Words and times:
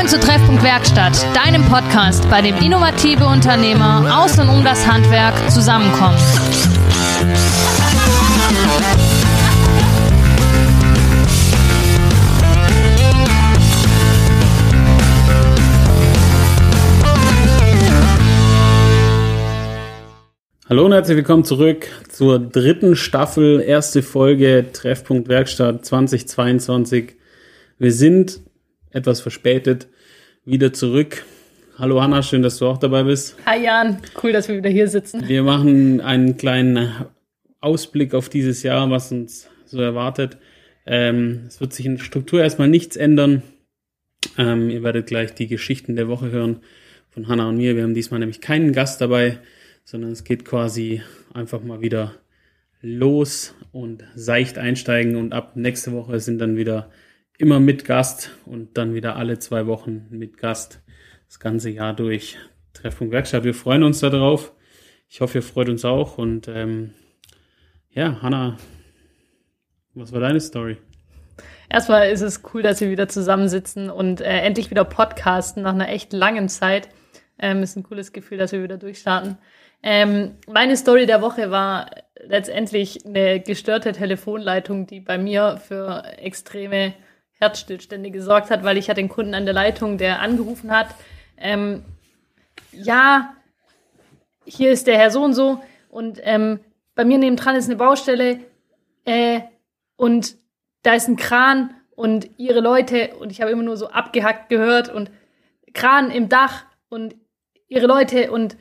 Willkommen 0.00 0.18
zu 0.18 0.26
Treffpunkt 0.26 0.62
Werkstatt, 0.62 1.26
deinem 1.36 1.62
Podcast, 1.66 2.26
bei 2.30 2.40
dem 2.40 2.56
innovative 2.56 3.26
Unternehmer 3.26 4.22
aus 4.22 4.38
und 4.38 4.48
um 4.48 4.64
das 4.64 4.86
Handwerk 4.86 5.34
zusammenkommen. 5.50 6.16
Hallo 20.66 20.86
und 20.86 20.92
herzlich 20.92 21.18
willkommen 21.18 21.44
zurück 21.44 21.88
zur 22.08 22.38
dritten 22.38 22.96
Staffel, 22.96 23.60
erste 23.60 24.02
Folge 24.02 24.64
Treffpunkt 24.72 25.28
Werkstatt 25.28 25.84
2022. 25.84 27.16
Wir 27.78 27.92
sind 27.92 28.40
etwas 28.90 29.20
verspätet 29.20 29.88
wieder 30.44 30.72
zurück. 30.72 31.24
Hallo 31.78 32.02
Hanna, 32.02 32.22
schön, 32.22 32.42
dass 32.42 32.58
du 32.58 32.66
auch 32.66 32.78
dabei 32.78 33.04
bist. 33.04 33.36
Hi 33.46 33.64
Jan, 33.64 34.00
cool, 34.22 34.32
dass 34.32 34.48
wir 34.48 34.56
wieder 34.56 34.70
hier 34.70 34.88
sitzen. 34.88 35.26
Wir 35.26 35.42
machen 35.42 36.00
einen 36.00 36.36
kleinen 36.36 37.06
Ausblick 37.60 38.14
auf 38.14 38.28
dieses 38.28 38.62
Jahr, 38.62 38.90
was 38.90 39.12
uns 39.12 39.48
so 39.66 39.80
erwartet. 39.80 40.38
Ähm, 40.86 41.44
es 41.46 41.60
wird 41.60 41.72
sich 41.72 41.86
in 41.86 41.96
der 41.96 42.04
Struktur 42.04 42.42
erstmal 42.42 42.68
nichts 42.68 42.96
ändern. 42.96 43.42
Ähm, 44.36 44.70
ihr 44.70 44.82
werdet 44.82 45.06
gleich 45.06 45.34
die 45.34 45.46
Geschichten 45.46 45.96
der 45.96 46.08
Woche 46.08 46.30
hören 46.30 46.60
von 47.08 47.28
Hanna 47.28 47.48
und 47.48 47.56
mir. 47.56 47.76
Wir 47.76 47.84
haben 47.84 47.94
diesmal 47.94 48.20
nämlich 48.20 48.40
keinen 48.40 48.72
Gast 48.72 49.00
dabei 49.00 49.38
sondern 49.90 50.12
es 50.12 50.22
geht 50.22 50.44
quasi 50.44 51.02
einfach 51.34 51.64
mal 51.64 51.80
wieder 51.80 52.14
los 52.80 53.54
und 53.72 54.04
seicht 54.14 54.56
einsteigen 54.56 55.16
und 55.16 55.32
ab 55.32 55.56
nächste 55.56 55.92
Woche 55.92 56.20
sind 56.20 56.38
dann 56.38 56.56
wieder 56.56 56.90
immer 57.40 57.58
mit 57.58 57.84
Gast 57.86 58.30
und 58.44 58.76
dann 58.76 58.94
wieder 58.94 59.16
alle 59.16 59.38
zwei 59.38 59.66
Wochen 59.66 60.06
mit 60.10 60.36
Gast 60.36 60.82
das 61.26 61.40
ganze 61.40 61.70
Jahr 61.70 61.94
durch. 61.94 62.36
Treffpunkt 62.74 63.12
Werkstatt, 63.12 63.44
wir 63.44 63.54
freuen 63.54 63.82
uns 63.82 64.00
darauf. 64.00 64.52
Ich 65.08 65.20
hoffe, 65.20 65.38
ihr 65.38 65.42
freut 65.42 65.68
uns 65.68 65.84
auch 65.84 66.18
und 66.18 66.48
ähm, 66.48 66.92
ja, 67.90 68.20
Hanna, 68.20 68.58
was 69.94 70.12
war 70.12 70.20
deine 70.20 70.40
Story? 70.40 70.76
Erstmal 71.70 72.10
ist 72.10 72.20
es 72.20 72.42
cool, 72.52 72.62
dass 72.62 72.80
wir 72.80 72.90
wieder 72.90 73.08
zusammensitzen 73.08 73.90
und 73.90 74.20
äh, 74.20 74.40
endlich 74.40 74.70
wieder 74.70 74.84
podcasten 74.84 75.62
nach 75.62 75.72
einer 75.72 75.88
echt 75.88 76.12
langen 76.12 76.48
Zeit. 76.48 76.88
Ähm, 77.38 77.62
ist 77.62 77.76
ein 77.76 77.84
cooles 77.84 78.12
Gefühl, 78.12 78.36
dass 78.36 78.52
wir 78.52 78.62
wieder 78.62 78.76
durchstarten. 78.76 79.38
Ähm, 79.82 80.36
meine 80.46 80.76
Story 80.76 81.06
der 81.06 81.22
Woche 81.22 81.50
war 81.50 81.90
letztendlich 82.22 83.06
eine 83.06 83.40
gestörte 83.40 83.92
Telefonleitung, 83.92 84.86
die 84.86 85.00
bei 85.00 85.16
mir 85.16 85.56
für 85.56 86.04
extreme 86.18 86.92
Herzstillstände 87.40 88.10
gesorgt 88.10 88.50
hat, 88.50 88.64
weil 88.64 88.76
ich 88.76 88.88
hatte 88.88 89.00
den 89.00 89.08
Kunden 89.08 89.34
an 89.34 89.44
der 89.44 89.54
Leitung, 89.54 89.98
der 89.98 90.20
angerufen 90.20 90.70
hat. 90.70 90.88
Ähm, 91.36 91.84
ja, 92.72 93.34
hier 94.44 94.70
ist 94.70 94.86
der 94.86 94.98
Herr 94.98 95.10
so 95.10 95.22
und 95.22 95.34
so 95.34 95.62
und 95.88 96.20
ähm, 96.22 96.60
bei 96.94 97.04
mir 97.04 97.18
nebendran 97.18 97.56
ist 97.56 97.66
eine 97.66 97.76
Baustelle 97.76 98.40
äh, 99.04 99.40
und 99.96 100.36
da 100.82 100.94
ist 100.94 101.08
ein 101.08 101.16
Kran 101.16 101.74
und 101.96 102.30
ihre 102.38 102.60
Leute 102.60 103.14
und 103.18 103.32
ich 103.32 103.40
habe 103.40 103.50
immer 103.50 103.62
nur 103.62 103.76
so 103.76 103.88
abgehackt 103.88 104.48
gehört 104.48 104.88
und 104.88 105.10
Kran 105.72 106.10
im 106.10 106.28
Dach 106.28 106.64
und 106.88 107.14
ihre 107.68 107.86
Leute 107.86 108.30
und 108.30 108.56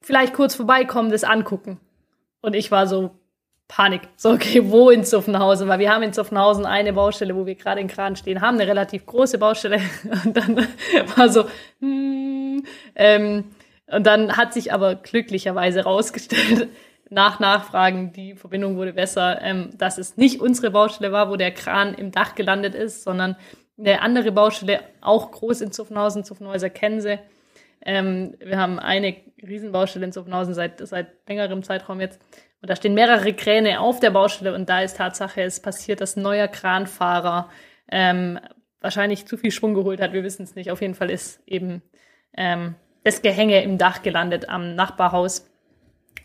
vielleicht 0.00 0.32
kurz 0.32 0.54
vorbeikommen, 0.54 1.10
das 1.10 1.24
angucken. 1.24 1.80
Und 2.40 2.54
ich 2.54 2.70
war 2.70 2.86
so, 2.86 3.10
Panik. 3.70 4.02
So, 4.16 4.32
okay, 4.32 4.68
wo 4.68 4.90
in 4.90 5.04
Zuffenhausen? 5.04 5.68
Weil 5.68 5.78
wir 5.78 5.92
haben 5.94 6.02
in 6.02 6.12
Zuffenhausen 6.12 6.66
eine 6.66 6.92
Baustelle, 6.92 7.36
wo 7.36 7.46
wir 7.46 7.54
gerade 7.54 7.80
in 7.80 7.86
Kran 7.86 8.16
stehen, 8.16 8.40
haben 8.40 8.58
eine 8.58 8.66
relativ 8.66 9.06
große 9.06 9.38
Baustelle. 9.38 9.80
Und 10.24 10.36
dann 10.36 10.66
war 11.16 11.28
so, 11.28 11.44
hmm, 11.78 12.64
ähm, 12.96 13.44
und 13.86 14.06
dann 14.06 14.36
hat 14.36 14.52
sich 14.54 14.72
aber 14.72 14.94
glücklicherweise 14.94 15.82
rausgestellt, 15.82 16.68
nach 17.10 17.40
Nachfragen, 17.40 18.12
die 18.12 18.34
Verbindung 18.34 18.76
wurde 18.76 18.92
besser, 18.92 19.40
ähm, 19.42 19.70
dass 19.76 19.98
es 19.98 20.16
nicht 20.16 20.40
unsere 20.40 20.70
Baustelle 20.70 21.10
war, 21.10 21.28
wo 21.28 21.34
der 21.34 21.50
Kran 21.50 21.94
im 21.94 22.12
Dach 22.12 22.36
gelandet 22.36 22.76
ist, 22.76 23.02
sondern 23.02 23.36
eine 23.78 24.00
andere 24.00 24.30
Baustelle, 24.30 24.80
auch 25.00 25.32
groß 25.32 25.60
in 25.62 25.72
Zuffenhausen, 25.72 26.22
Zuffenhäuser 26.22 26.70
kennen 26.70 27.00
sie. 27.00 27.18
Ähm, 27.82 28.34
wir 28.38 28.58
haben 28.58 28.78
eine 28.78 29.16
Riesenbaustelle 29.42 30.04
in 30.04 30.12
Zuffenhausen 30.12 30.54
seit, 30.54 30.86
seit 30.86 31.08
längerem 31.28 31.64
Zeitraum 31.64 32.00
jetzt. 32.00 32.20
Und 32.62 32.68
da 32.68 32.76
stehen 32.76 32.94
mehrere 32.94 33.32
Kräne 33.32 33.80
auf 33.80 34.00
der 34.00 34.10
Baustelle 34.10 34.54
und 34.54 34.68
da 34.68 34.82
ist 34.82 34.98
Tatsache, 34.98 35.42
es 35.42 35.60
passiert, 35.60 36.00
dass 36.00 36.16
ein 36.16 36.22
neuer 36.22 36.48
Kranfahrer 36.48 37.48
ähm, 37.90 38.38
wahrscheinlich 38.80 39.26
zu 39.26 39.36
viel 39.36 39.50
Schwung 39.50 39.74
geholt 39.74 40.00
hat. 40.00 40.12
Wir 40.12 40.22
wissen 40.22 40.42
es 40.42 40.54
nicht. 40.54 40.70
Auf 40.70 40.82
jeden 40.82 40.94
Fall 40.94 41.10
ist 41.10 41.42
eben 41.46 41.82
ähm, 42.36 42.74
das 43.02 43.22
Gehänge 43.22 43.62
im 43.62 43.78
Dach 43.78 44.02
gelandet 44.02 44.48
am 44.48 44.74
Nachbarhaus. 44.74 45.49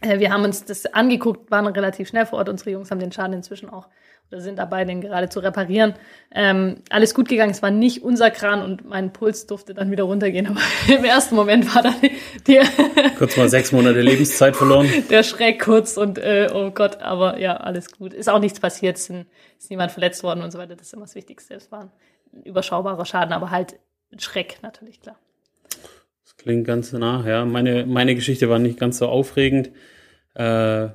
Äh, 0.02 0.20
wir 0.20 0.32
haben 0.32 0.44
uns 0.44 0.66
das 0.66 0.86
angeguckt, 0.88 1.52
waren 1.52 1.68
relativ 1.68 2.10
schnell 2.10 2.26
vor 2.26 2.40
Ort. 2.40 2.50
Unsere 2.50 2.72
Jungs 2.72 2.92
haben 2.92 3.00
den 3.00 3.12
Schaden 3.12 3.34
inzwischen 3.34 3.70
auch 3.70 3.88
oder 4.32 4.42
sind 4.42 4.58
dabei, 4.58 4.86
den 4.86 5.02
gerade 5.02 5.30
zu 5.30 5.40
reparieren. 5.40 5.94
Ähm, 6.32 6.78
alles 6.90 7.14
gut 7.14 7.30
gegangen, 7.30 7.52
es 7.52 7.62
war 7.62 7.72
nicht 7.72 8.04
unser 8.04 8.32
Kran 8.32 8.62
und 8.62 8.86
mein 8.86 9.14
Puls 9.14 9.46
durfte 9.46 9.74
dann 9.74 9.92
wieder 9.92 10.06
runtergehen. 10.06 10.48
Aber 10.48 10.62
im 10.88 11.04
ersten 11.04 11.36
Moment 11.36 11.74
war 11.76 11.84
dann 11.84 11.96
die 12.48 12.60
kurz 13.18 13.38
mal 13.38 13.50
sechs 13.50 13.72
Monate 13.72 14.02
Lebenszeit 14.02 14.56
verloren. 14.56 14.90
Der 15.10 15.24
Schreck 15.24 15.64
kurz 15.64 15.98
und 15.98 16.18
äh, 16.18 16.50
oh 16.54 16.72
Gott, 16.72 17.02
aber 17.02 17.40
ja, 17.40 17.58
alles 17.58 17.92
gut. 17.92 18.14
Ist 18.14 18.30
auch 18.30 18.40
nichts 18.40 18.60
passiert, 18.60 18.98
ist, 18.98 19.10
ist 19.10 19.70
niemand 19.70 19.92
verletzt 19.92 20.24
worden 20.24 20.42
und 20.42 20.52
so 20.52 20.58
weiter. 20.58 20.76
Das 20.76 20.88
ist 20.88 20.94
immer 20.94 21.06
das 21.06 21.16
Wichtigste. 21.16 21.54
Es 21.54 21.72
war 21.72 21.92
ein 22.34 22.44
überschaubarer 22.44 23.06
Schaden, 23.06 23.34
aber 23.34 23.52
halt 23.52 23.80
ein 24.12 24.20
Schreck 24.20 24.58
natürlich, 24.62 25.02
klar. 25.02 25.18
Klingt 26.46 26.68
ganz 26.68 26.94
nach, 26.94 27.26
ja. 27.26 27.44
Meine, 27.44 27.88
meine 27.88 28.14
Geschichte 28.14 28.50
war 28.50 28.60
nicht 28.60 28.80
ganz 28.80 29.00
so 29.00 29.08
aufregend. 29.08 29.72
Äh, 30.36 30.44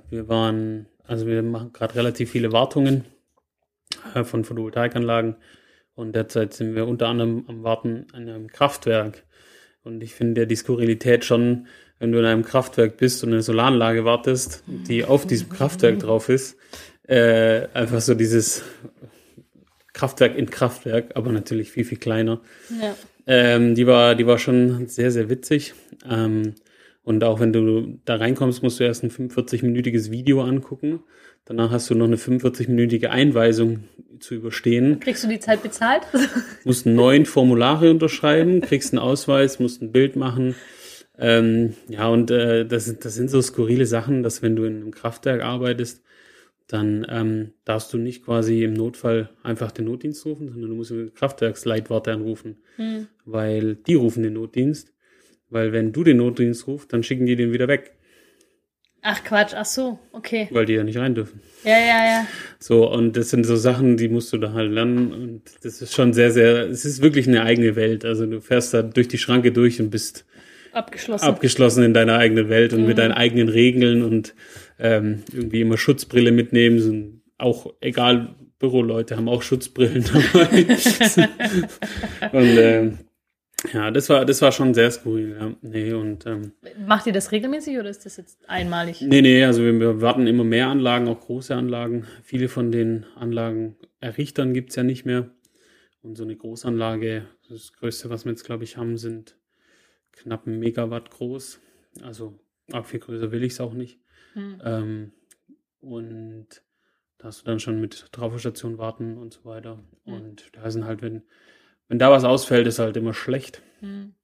wir 0.08 0.28
waren, 0.28 0.86
also 1.02 1.26
wir 1.26 1.42
machen 1.42 1.72
gerade 1.72 1.96
relativ 1.96 2.30
viele 2.30 2.52
Wartungen 2.52 3.04
äh, 4.14 4.22
von 4.22 4.44
Photovoltaikanlagen. 4.44 5.34
Und 5.96 6.14
derzeit 6.14 6.54
sind 6.54 6.76
wir 6.76 6.86
unter 6.86 7.08
anderem 7.08 7.46
am 7.48 7.64
Warten 7.64 8.06
an 8.12 8.28
einem 8.28 8.46
Kraftwerk. 8.46 9.24
Und 9.82 10.04
ich 10.04 10.14
finde 10.14 10.42
ja 10.42 10.44
die 10.44 10.54
Skurrilität 10.54 11.24
schon, 11.24 11.66
wenn 11.98 12.12
du 12.12 12.20
in 12.20 12.26
einem 12.26 12.44
Kraftwerk 12.44 12.96
bist 12.96 13.24
und 13.24 13.32
eine 13.32 13.42
Solaranlage 13.42 14.04
wartest, 14.04 14.62
die 14.68 15.04
auf 15.04 15.26
diesem 15.26 15.48
Kraftwerk 15.48 15.98
drauf 15.98 16.28
ist, 16.28 16.58
äh, 17.08 17.66
einfach 17.74 18.00
so 18.00 18.14
dieses 18.14 18.62
Kraftwerk 19.94 20.36
in 20.36 20.48
Kraftwerk, 20.48 21.16
aber 21.16 21.32
natürlich 21.32 21.72
viel, 21.72 21.84
viel 21.84 21.98
kleiner. 21.98 22.40
Ja. 22.80 22.94
Ähm, 23.26 23.74
die, 23.74 23.86
war, 23.86 24.14
die 24.14 24.26
war 24.26 24.38
schon 24.38 24.86
sehr, 24.86 25.10
sehr 25.10 25.28
witzig. 25.30 25.74
Ähm, 26.08 26.54
und 27.02 27.24
auch 27.24 27.40
wenn 27.40 27.52
du 27.52 27.98
da 28.04 28.16
reinkommst, 28.16 28.62
musst 28.62 28.80
du 28.80 28.84
erst 28.84 29.02
ein 29.02 29.10
45-minütiges 29.10 30.10
Video 30.10 30.42
angucken. 30.42 31.00
Danach 31.44 31.70
hast 31.70 31.90
du 31.90 31.94
noch 31.94 32.06
eine 32.06 32.16
45-minütige 32.16 33.06
Einweisung 33.06 33.84
zu 34.20 34.34
überstehen. 34.34 35.00
Kriegst 35.00 35.24
du 35.24 35.28
die 35.28 35.40
Zeit 35.40 35.62
bezahlt? 35.62 36.02
musst 36.64 36.86
neun 36.86 37.26
Formulare 37.26 37.90
unterschreiben, 37.90 38.60
kriegst 38.60 38.92
einen 38.92 39.00
Ausweis, 39.00 39.58
musst 39.58 39.82
ein 39.82 39.92
Bild 39.92 40.16
machen. 40.16 40.54
Ähm, 41.18 41.74
ja, 41.88 42.08
und 42.08 42.30
äh, 42.30 42.66
das, 42.66 42.98
das 42.98 43.14
sind 43.14 43.30
so 43.30 43.42
skurrile 43.42 43.86
Sachen, 43.86 44.22
dass 44.22 44.42
wenn 44.42 44.56
du 44.56 44.64
in 44.64 44.76
einem 44.76 44.90
Kraftwerk 44.90 45.42
arbeitest, 45.42 46.02
dann 46.72 47.04
ähm, 47.10 47.52
darfst 47.64 47.92
du 47.92 47.98
nicht 47.98 48.24
quasi 48.24 48.62
im 48.62 48.74
Notfall 48.74 49.30
einfach 49.42 49.72
den 49.72 49.86
Notdienst 49.86 50.24
rufen, 50.24 50.48
sondern 50.48 50.70
du 50.70 50.76
musst 50.76 50.92
den 50.92 51.12
Kraftwerksleitwarte 51.12 52.12
anrufen, 52.12 52.58
hm. 52.76 53.08
weil 53.24 53.74
die 53.74 53.94
rufen 53.94 54.22
den 54.22 54.34
Notdienst. 54.34 54.92
Weil 55.48 55.72
wenn 55.72 55.92
du 55.92 56.04
den 56.04 56.18
Notdienst 56.18 56.68
rufst, 56.68 56.92
dann 56.92 57.02
schicken 57.02 57.26
die 57.26 57.34
den 57.34 57.52
wieder 57.52 57.66
weg. 57.66 57.96
Ach 59.02 59.24
Quatsch, 59.24 59.54
ach 59.56 59.64
so, 59.64 59.98
okay. 60.12 60.46
Weil 60.52 60.66
die 60.66 60.74
ja 60.74 60.84
nicht 60.84 60.98
rein 60.98 61.14
dürfen. 61.14 61.40
Ja, 61.64 61.78
ja, 61.78 62.04
ja. 62.04 62.26
So, 62.58 62.88
und 62.88 63.16
das 63.16 63.30
sind 63.30 63.44
so 63.44 63.56
Sachen, 63.56 63.96
die 63.96 64.08
musst 64.08 64.32
du 64.32 64.38
da 64.38 64.52
halt 64.52 64.70
lernen. 64.70 65.12
Und 65.12 65.42
das 65.64 65.82
ist 65.82 65.94
schon 65.94 66.12
sehr, 66.12 66.30
sehr, 66.30 66.68
es 66.68 66.84
ist 66.84 67.02
wirklich 67.02 67.26
eine 67.26 67.42
eigene 67.42 67.74
Welt. 67.76 68.04
Also 68.04 68.26
du 68.26 68.40
fährst 68.40 68.74
da 68.74 68.82
durch 68.82 69.08
die 69.08 69.18
Schranke 69.18 69.52
durch 69.52 69.80
und 69.80 69.90
bist 69.90 70.26
abgeschlossen, 70.72 71.24
abgeschlossen 71.24 71.82
in 71.82 71.94
deiner 71.94 72.18
eigenen 72.18 72.48
Welt 72.48 72.72
und 72.74 72.82
mhm. 72.82 72.88
mit 72.88 72.98
deinen 72.98 73.12
eigenen 73.12 73.48
Regeln 73.48 74.02
und 74.04 74.34
ähm, 74.80 75.22
irgendwie 75.32 75.60
immer 75.60 75.76
Schutzbrille 75.76 76.32
mitnehmen. 76.32 76.78
Sind 76.80 77.22
auch 77.38 77.72
egal, 77.80 78.34
Büroleute 78.58 79.16
haben 79.16 79.28
auch 79.28 79.42
Schutzbrillen 79.42 80.04
dabei. 80.32 80.66
und 82.32 82.58
ähm, 82.58 82.98
ja, 83.72 83.90
das 83.90 84.08
war, 84.08 84.24
das 84.24 84.40
war 84.40 84.52
schon 84.52 84.72
sehr 84.72 84.90
skurril, 84.90 85.36
ja. 85.38 85.54
Nee, 85.60 85.92
und, 85.92 86.24
ähm, 86.26 86.52
Macht 86.86 87.06
ihr 87.06 87.12
das 87.12 87.30
regelmäßig 87.30 87.78
oder 87.78 87.90
ist 87.90 88.06
das 88.06 88.16
jetzt 88.16 88.48
einmalig? 88.48 89.02
Nee, 89.02 89.20
nee, 89.20 89.44
also 89.44 89.62
wir, 89.62 89.78
wir 89.78 90.00
warten 90.00 90.26
immer 90.26 90.44
mehr 90.44 90.68
Anlagen, 90.68 91.08
auch 91.08 91.20
große 91.20 91.54
Anlagen. 91.54 92.06
Viele 92.22 92.48
von 92.48 92.72
den 92.72 93.04
Anlagen 93.16 93.76
Errichtern 94.00 94.54
gibt's 94.54 94.76
ja 94.76 94.82
nicht 94.82 95.04
mehr. 95.04 95.30
Und 96.02 96.16
so 96.16 96.24
eine 96.24 96.36
Großanlage, 96.36 97.26
das 97.50 97.74
Größte, 97.74 98.08
was 98.08 98.24
wir 98.24 98.32
jetzt, 98.32 98.44
glaube 98.44 98.64
ich, 98.64 98.78
haben, 98.78 98.96
sind 98.96 99.36
knapp 100.12 100.46
ein 100.46 100.58
Megawatt 100.58 101.10
groß. 101.10 101.60
Also 102.02 102.38
auch 102.72 102.86
viel 102.86 103.00
größer 103.00 103.30
will 103.32 103.44
ich 103.44 103.52
es 103.52 103.60
auch 103.60 103.74
nicht. 103.74 103.98
Hm. 104.34 104.62
Ähm, 104.64 105.12
und 105.80 106.46
da 107.18 107.26
hast 107.26 107.42
du 107.42 107.46
dann 107.46 107.60
schon 107.60 107.80
mit 107.80 108.12
Traufenstation 108.12 108.78
warten 108.78 109.18
und 109.18 109.32
so 109.32 109.44
weiter. 109.44 109.78
Hm. 110.04 110.12
Und 110.12 110.56
da 110.56 110.70
sind 110.70 110.84
halt, 110.84 111.02
wenn 111.02 111.22
wenn 111.90 111.98
da 111.98 112.10
was 112.10 112.22
ausfällt, 112.22 112.68
ist 112.68 112.78
halt 112.78 112.96
immer 112.96 113.12
schlecht. 113.12 113.62
Mhm. 113.80 114.14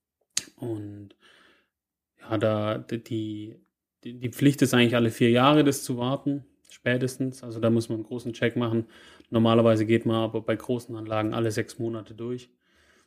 Und 0.55 1.17
ja, 2.21 2.39
da 2.39 2.79
die, 2.79 3.57
die, 4.05 4.21
die 4.21 4.29
Pflicht 4.31 4.63
ist 4.63 4.73
eigentlich 4.73 4.95
alle 4.95 5.11
vier 5.11 5.31
Jahre, 5.31 5.65
das 5.65 5.83
zu 5.83 5.99
warten, 5.99 6.45
spätestens. 6.71 7.43
Also 7.43 7.59
da 7.59 7.69
muss 7.69 7.89
man 7.89 7.97
einen 7.97 8.07
großen 8.07 8.33
Check 8.33 8.55
machen. 8.55 8.87
Normalerweise 9.31 9.85
geht 9.85 10.07
man 10.07 10.15
aber 10.15 10.43
bei 10.43 10.55
großen 10.55 10.95
Anlagen 10.95 11.35
alle 11.35 11.51
sechs 11.51 11.81
Monate 11.81 12.15
durch. 12.15 12.51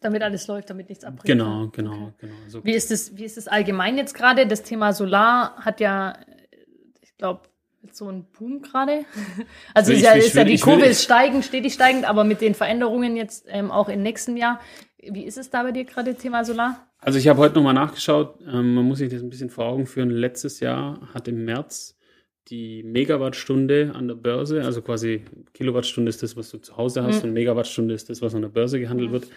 Damit 0.02 0.24
alles 0.24 0.46
läuft, 0.48 0.70
damit 0.70 0.90
nichts 0.90 1.06
abbricht. 1.06 1.26
Genau, 1.26 1.70
genau, 1.70 2.08
okay. 2.08 2.14
genau. 2.28 2.34
So. 2.50 2.66
Wie 2.66 2.74
ist 2.74 2.92
es, 2.92 3.16
wie 3.16 3.24
ist 3.24 3.38
es 3.38 3.48
allgemein 3.48 3.96
jetzt 3.98 4.14
gerade? 4.14 4.46
Das 4.46 4.64
Thema 4.64 4.92
Solar 4.92 5.56
hat 5.56 5.80
ja, 5.80 6.18
glaube, 7.20 7.42
so 7.92 8.10
ein 8.10 8.26
Boom 8.38 8.62
gerade. 8.62 9.06
Also 9.74 9.94
ist 9.94 10.02
ja, 10.02 10.14
ist 10.14 10.34
ja 10.34 10.44
die 10.44 10.58
Kurve 10.58 10.86
ist 10.86 11.04
steigend, 11.04 11.46
stetig 11.46 11.74
steigend, 11.74 12.06
aber 12.06 12.24
mit 12.24 12.42
den 12.42 12.56
Veränderungen 12.56 13.16
jetzt 13.16 13.46
ähm, 13.48 13.72
auch 13.72 13.88
im 13.88 14.02
nächsten 14.02 14.36
Jahr. 14.36 14.60
Wie 14.98 15.24
ist 15.24 15.38
es 15.38 15.50
da 15.50 15.64
bei 15.64 15.72
dir 15.72 15.86
gerade, 15.86 16.16
Thema 16.16 16.44
Solar? 16.44 16.88
Also 17.00 17.20
ich 17.20 17.28
habe 17.30 17.40
heute 17.40 17.56
nochmal 17.56 17.74
nachgeschaut, 17.74 18.40
ähm, 18.42 18.74
man 18.74 18.86
muss 18.86 18.98
sich 18.98 19.10
das 19.10 19.22
ein 19.22 19.30
bisschen 19.30 19.50
vor 19.50 19.66
Augen 19.66 19.86
führen. 19.86 20.10
Letztes 20.10 20.60
Jahr 20.60 21.00
hat 21.14 21.28
im 21.30 21.46
März 21.46 21.98
die 22.50 22.84
Megawattstunde 22.84 23.92
an 23.94 24.08
der 24.08 24.16
Börse, 24.16 24.64
also 24.64 24.82
quasi 24.82 25.24
Kilowattstunde 25.54 26.10
ist 26.10 26.24
das, 26.24 26.36
was 26.36 26.50
du 26.50 26.58
zu 26.58 26.76
Hause 26.76 27.04
hast 27.04 27.24
mhm. 27.24 27.30
und 27.30 27.34
Megawattstunde 27.36 27.94
ist 27.94 28.10
das, 28.10 28.22
was 28.22 28.36
an 28.36 28.42
der 28.42 28.50
Börse 28.50 28.80
gehandelt 28.80 29.10
mhm. 29.10 29.14
wird, 29.14 29.28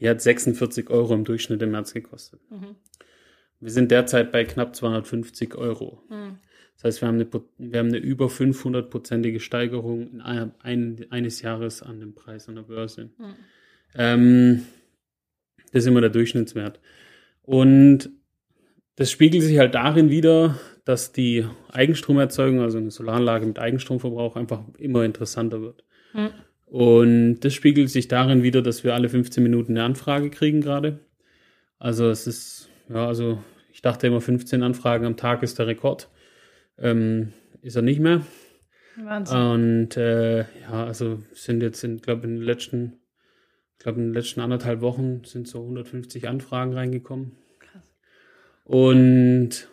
die 0.00 0.08
hat 0.08 0.20
46 0.20 0.90
Euro 0.90 1.14
im 1.14 1.24
Durchschnitt 1.24 1.62
im 1.62 1.70
März 1.70 1.92
gekostet. 1.92 2.40
Mhm. 2.50 2.76
Wir 3.60 3.70
sind 3.70 3.90
derzeit 3.90 4.32
bei 4.32 4.44
knapp 4.44 4.74
250 4.74 5.54
Euro. 5.54 6.02
Das 6.74 6.84
heißt, 6.84 7.00
wir 7.02 7.08
haben 7.08 7.14
eine, 7.16 7.28
wir 7.58 7.78
haben 7.78 7.88
eine 7.88 7.98
über 7.98 8.26
500-prozentige 8.26 9.40
Steigerung 9.40 10.10
in 10.10 10.20
ein, 10.20 10.52
ein, 10.60 11.06
eines 11.10 11.42
Jahres 11.42 11.82
an 11.82 12.00
dem 12.00 12.14
Preis 12.14 12.48
an 12.48 12.56
der 12.56 12.62
Börse. 12.62 13.10
Mhm. 13.18 13.34
Ähm, 13.94 14.62
das 15.72 15.84
ist 15.84 15.86
immer 15.86 16.00
der 16.00 16.10
Durchschnittswert. 16.10 16.80
Und 17.42 18.10
das 18.96 19.10
spiegelt 19.10 19.42
sich 19.42 19.58
halt 19.58 19.74
darin 19.74 20.10
wieder, 20.10 20.58
dass 20.84 21.12
die 21.12 21.46
Eigenstromerzeugung, 21.70 22.60
also 22.60 22.78
eine 22.78 22.90
Solaranlage 22.90 23.46
mit 23.46 23.58
Eigenstromverbrauch, 23.58 24.36
einfach 24.36 24.62
immer 24.78 25.04
interessanter 25.04 25.60
wird. 25.60 25.84
Mhm. 26.12 26.30
Und 26.66 27.40
das 27.40 27.54
spiegelt 27.54 27.90
sich 27.90 28.08
darin 28.08 28.42
wieder, 28.42 28.62
dass 28.62 28.82
wir 28.82 28.94
alle 28.94 29.08
15 29.08 29.42
Minuten 29.42 29.72
eine 29.72 29.84
Anfrage 29.84 30.30
kriegen 30.30 30.62
gerade. 30.62 31.00
Also 31.78 32.08
es 32.08 32.26
ist, 32.26 32.68
ja, 32.88 33.06
also 33.06 33.38
ich 33.72 33.82
dachte 33.82 34.06
immer 34.06 34.20
15 34.20 34.62
Anfragen 34.62 35.04
am 35.04 35.16
Tag 35.16 35.42
ist 35.42 35.58
der 35.58 35.66
Rekord. 35.66 36.08
Ähm, 36.78 37.32
ist 37.62 37.76
er 37.76 37.82
nicht 37.82 38.00
mehr. 38.00 38.22
Wahnsinn. 38.96 39.36
Und 39.38 39.96
äh, 39.96 40.40
ja, 40.40 40.84
also 40.86 41.22
sind 41.32 41.62
jetzt, 41.62 41.82
in, 41.84 41.98
glaube 41.98 42.24
in 42.26 42.36
den 42.36 42.42
letzten, 42.42 43.00
ich 43.72 43.84
glaube 43.84 44.00
in 44.00 44.08
den 44.08 44.14
letzten 44.14 44.40
anderthalb 44.40 44.80
Wochen 44.80 45.24
sind 45.24 45.48
so 45.48 45.62
150 45.62 46.28
Anfragen 46.28 46.74
reingekommen. 46.74 47.32
Krass. 47.58 47.82
Und 48.64 49.68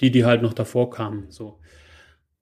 die, 0.00 0.10
die 0.10 0.24
halt 0.24 0.42
noch 0.42 0.54
davor 0.54 0.90
kamen, 0.90 1.26
so. 1.30 1.60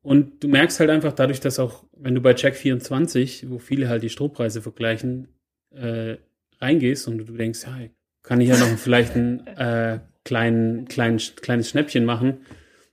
Und 0.00 0.42
du 0.42 0.48
merkst 0.48 0.80
halt 0.80 0.90
einfach 0.90 1.12
dadurch, 1.12 1.38
dass 1.38 1.60
auch, 1.60 1.84
wenn 1.92 2.14
du 2.14 2.20
bei 2.20 2.32
Check24, 2.32 3.48
wo 3.48 3.58
viele 3.58 3.88
halt 3.88 4.02
die 4.02 4.10
Strompreise 4.10 4.60
vergleichen, 4.60 5.28
äh, 5.70 6.16
reingehst 6.58 7.06
und 7.06 7.18
du 7.18 7.24
denkst, 7.24 7.62
ja, 7.64 7.88
kann 8.22 8.40
ich 8.40 8.48
ja 8.48 8.56
noch 8.56 8.66
vielleicht 8.78 9.14
ein 9.14 9.46
äh, 9.46 10.00
klein, 10.24 10.86
klein, 10.88 11.18
kleines 11.18 11.70
Schnäppchen 11.70 12.04
machen, 12.04 12.38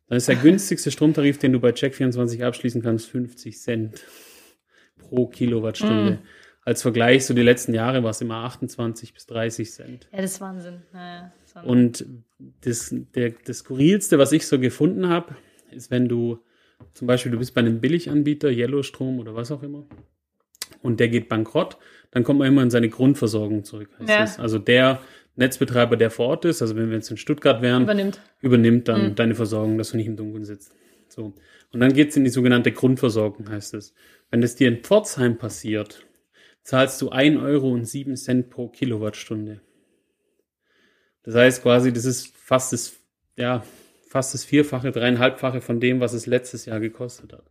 dann 0.10 0.18
ist 0.18 0.28
der 0.28 0.36
günstigste 0.44 0.92
Stromtarif, 0.92 1.38
den 1.38 1.54
du 1.54 1.60
bei 1.60 1.70
Check24 1.70 2.44
abschließen 2.44 2.82
kannst, 2.82 3.08
50 3.10 3.58
Cent 3.58 4.04
pro 4.98 5.28
Kilowattstunde. 5.28 6.12
Mm. 6.12 6.28
Als 6.66 6.82
Vergleich, 6.82 7.26
so 7.26 7.34
die 7.34 7.42
letzten 7.42 7.74
Jahre 7.74 8.04
war 8.04 8.12
es 8.12 8.22
immer 8.22 8.44
28 8.44 9.14
bis 9.14 9.26
30 9.28 9.72
Cent. 9.72 10.08
Ja, 10.12 10.22
das 10.22 10.34
ist 10.34 10.42
Wahnsinn. 10.42 10.82
Naja, 10.92 11.32
das 11.42 11.56
Wahnsinn. 11.56 11.72
Und 11.72 12.06
das, 12.62 12.94
der, 13.16 13.34
das 13.46 13.60
Skurrilste, 13.60 14.20
was 14.20 14.32
ich 14.32 14.46
so 14.46 14.60
gefunden 14.60 15.08
habe, 15.08 15.36
ist, 15.72 15.90
wenn 15.90 16.08
du 16.08 16.40
zum 16.94 17.08
Beispiel, 17.08 17.32
du 17.32 17.38
bist 17.38 17.54
bei 17.54 17.62
einem 17.62 17.80
Billiganbieter, 17.80 18.50
Yellowstrom 18.50 19.20
oder 19.20 19.36
was 19.36 19.52
auch 19.52 19.64
immer, 19.64 19.86
und 20.82 21.00
der 21.00 21.10
geht 21.10 21.30
bankrott, 21.30 21.78
dann 22.12 22.24
kommt 22.24 22.40
man 22.40 22.48
immer 22.48 22.64
in 22.64 22.70
seine 22.70 22.90
Grundversorgung 22.90 23.64
zurück. 23.64 23.90
Ja. 24.06 24.26
Also 24.38 24.60
der 24.60 25.02
Netzbetreiber, 25.36 25.96
der 25.96 26.12
vor 26.12 26.28
Ort 26.28 26.46
ist, 26.46 26.62
also 26.62 26.76
wenn 26.76 26.90
wir 26.90 26.96
jetzt 26.98 27.12
in 27.12 27.18
Stuttgart 27.18 27.62
wären, 27.62 27.84
übernimmt, 27.84 28.20
übernimmt 28.42 28.88
dann 28.88 29.12
mhm. 29.12 29.16
deine 29.16 29.36
Versorgung, 29.36 29.78
dass 29.78 29.92
du 29.92 29.98
nicht 29.98 30.08
im 30.08 30.18
Dunkeln 30.18 30.44
sitzt. 30.44 30.74
So. 31.08 31.34
Und 31.72 31.80
dann 31.80 31.94
geht's 31.94 32.18
in 32.18 32.24
die 32.24 32.30
sogenannte 32.30 32.72
Grundversorgung, 32.72 33.50
heißt 33.50 33.74
es. 33.76 33.94
Wenn 34.32 34.42
das 34.42 34.56
dir 34.56 34.68
in 34.68 34.84
Pforzheim 34.84 35.38
passiert, 35.38 36.06
zahlst 36.64 37.02
du 37.02 37.10
1 37.10 37.40
Euro 37.40 37.72
und 37.72 37.86
7 37.86 38.16
Cent 38.16 38.50
pro 38.50 38.68
Kilowattstunde. 38.68 39.62
Das 41.24 41.36
heißt 41.36 41.64
quasi, 41.64 41.94
das 41.94 42.06
ist 42.06 42.36
fast 42.36 42.74
das, 42.74 42.94
ja, 43.36 43.64
fast 44.08 44.34
das 44.34 44.44
Vierfache, 44.44 44.92
dreieinhalbfache 44.92 45.62
von 45.62 45.80
dem, 45.80 46.00
was 46.00 46.14
es 46.14 46.26
letztes 46.26 46.66
Jahr 46.66 46.80
gekostet 46.80 47.34
hat. 47.34 47.44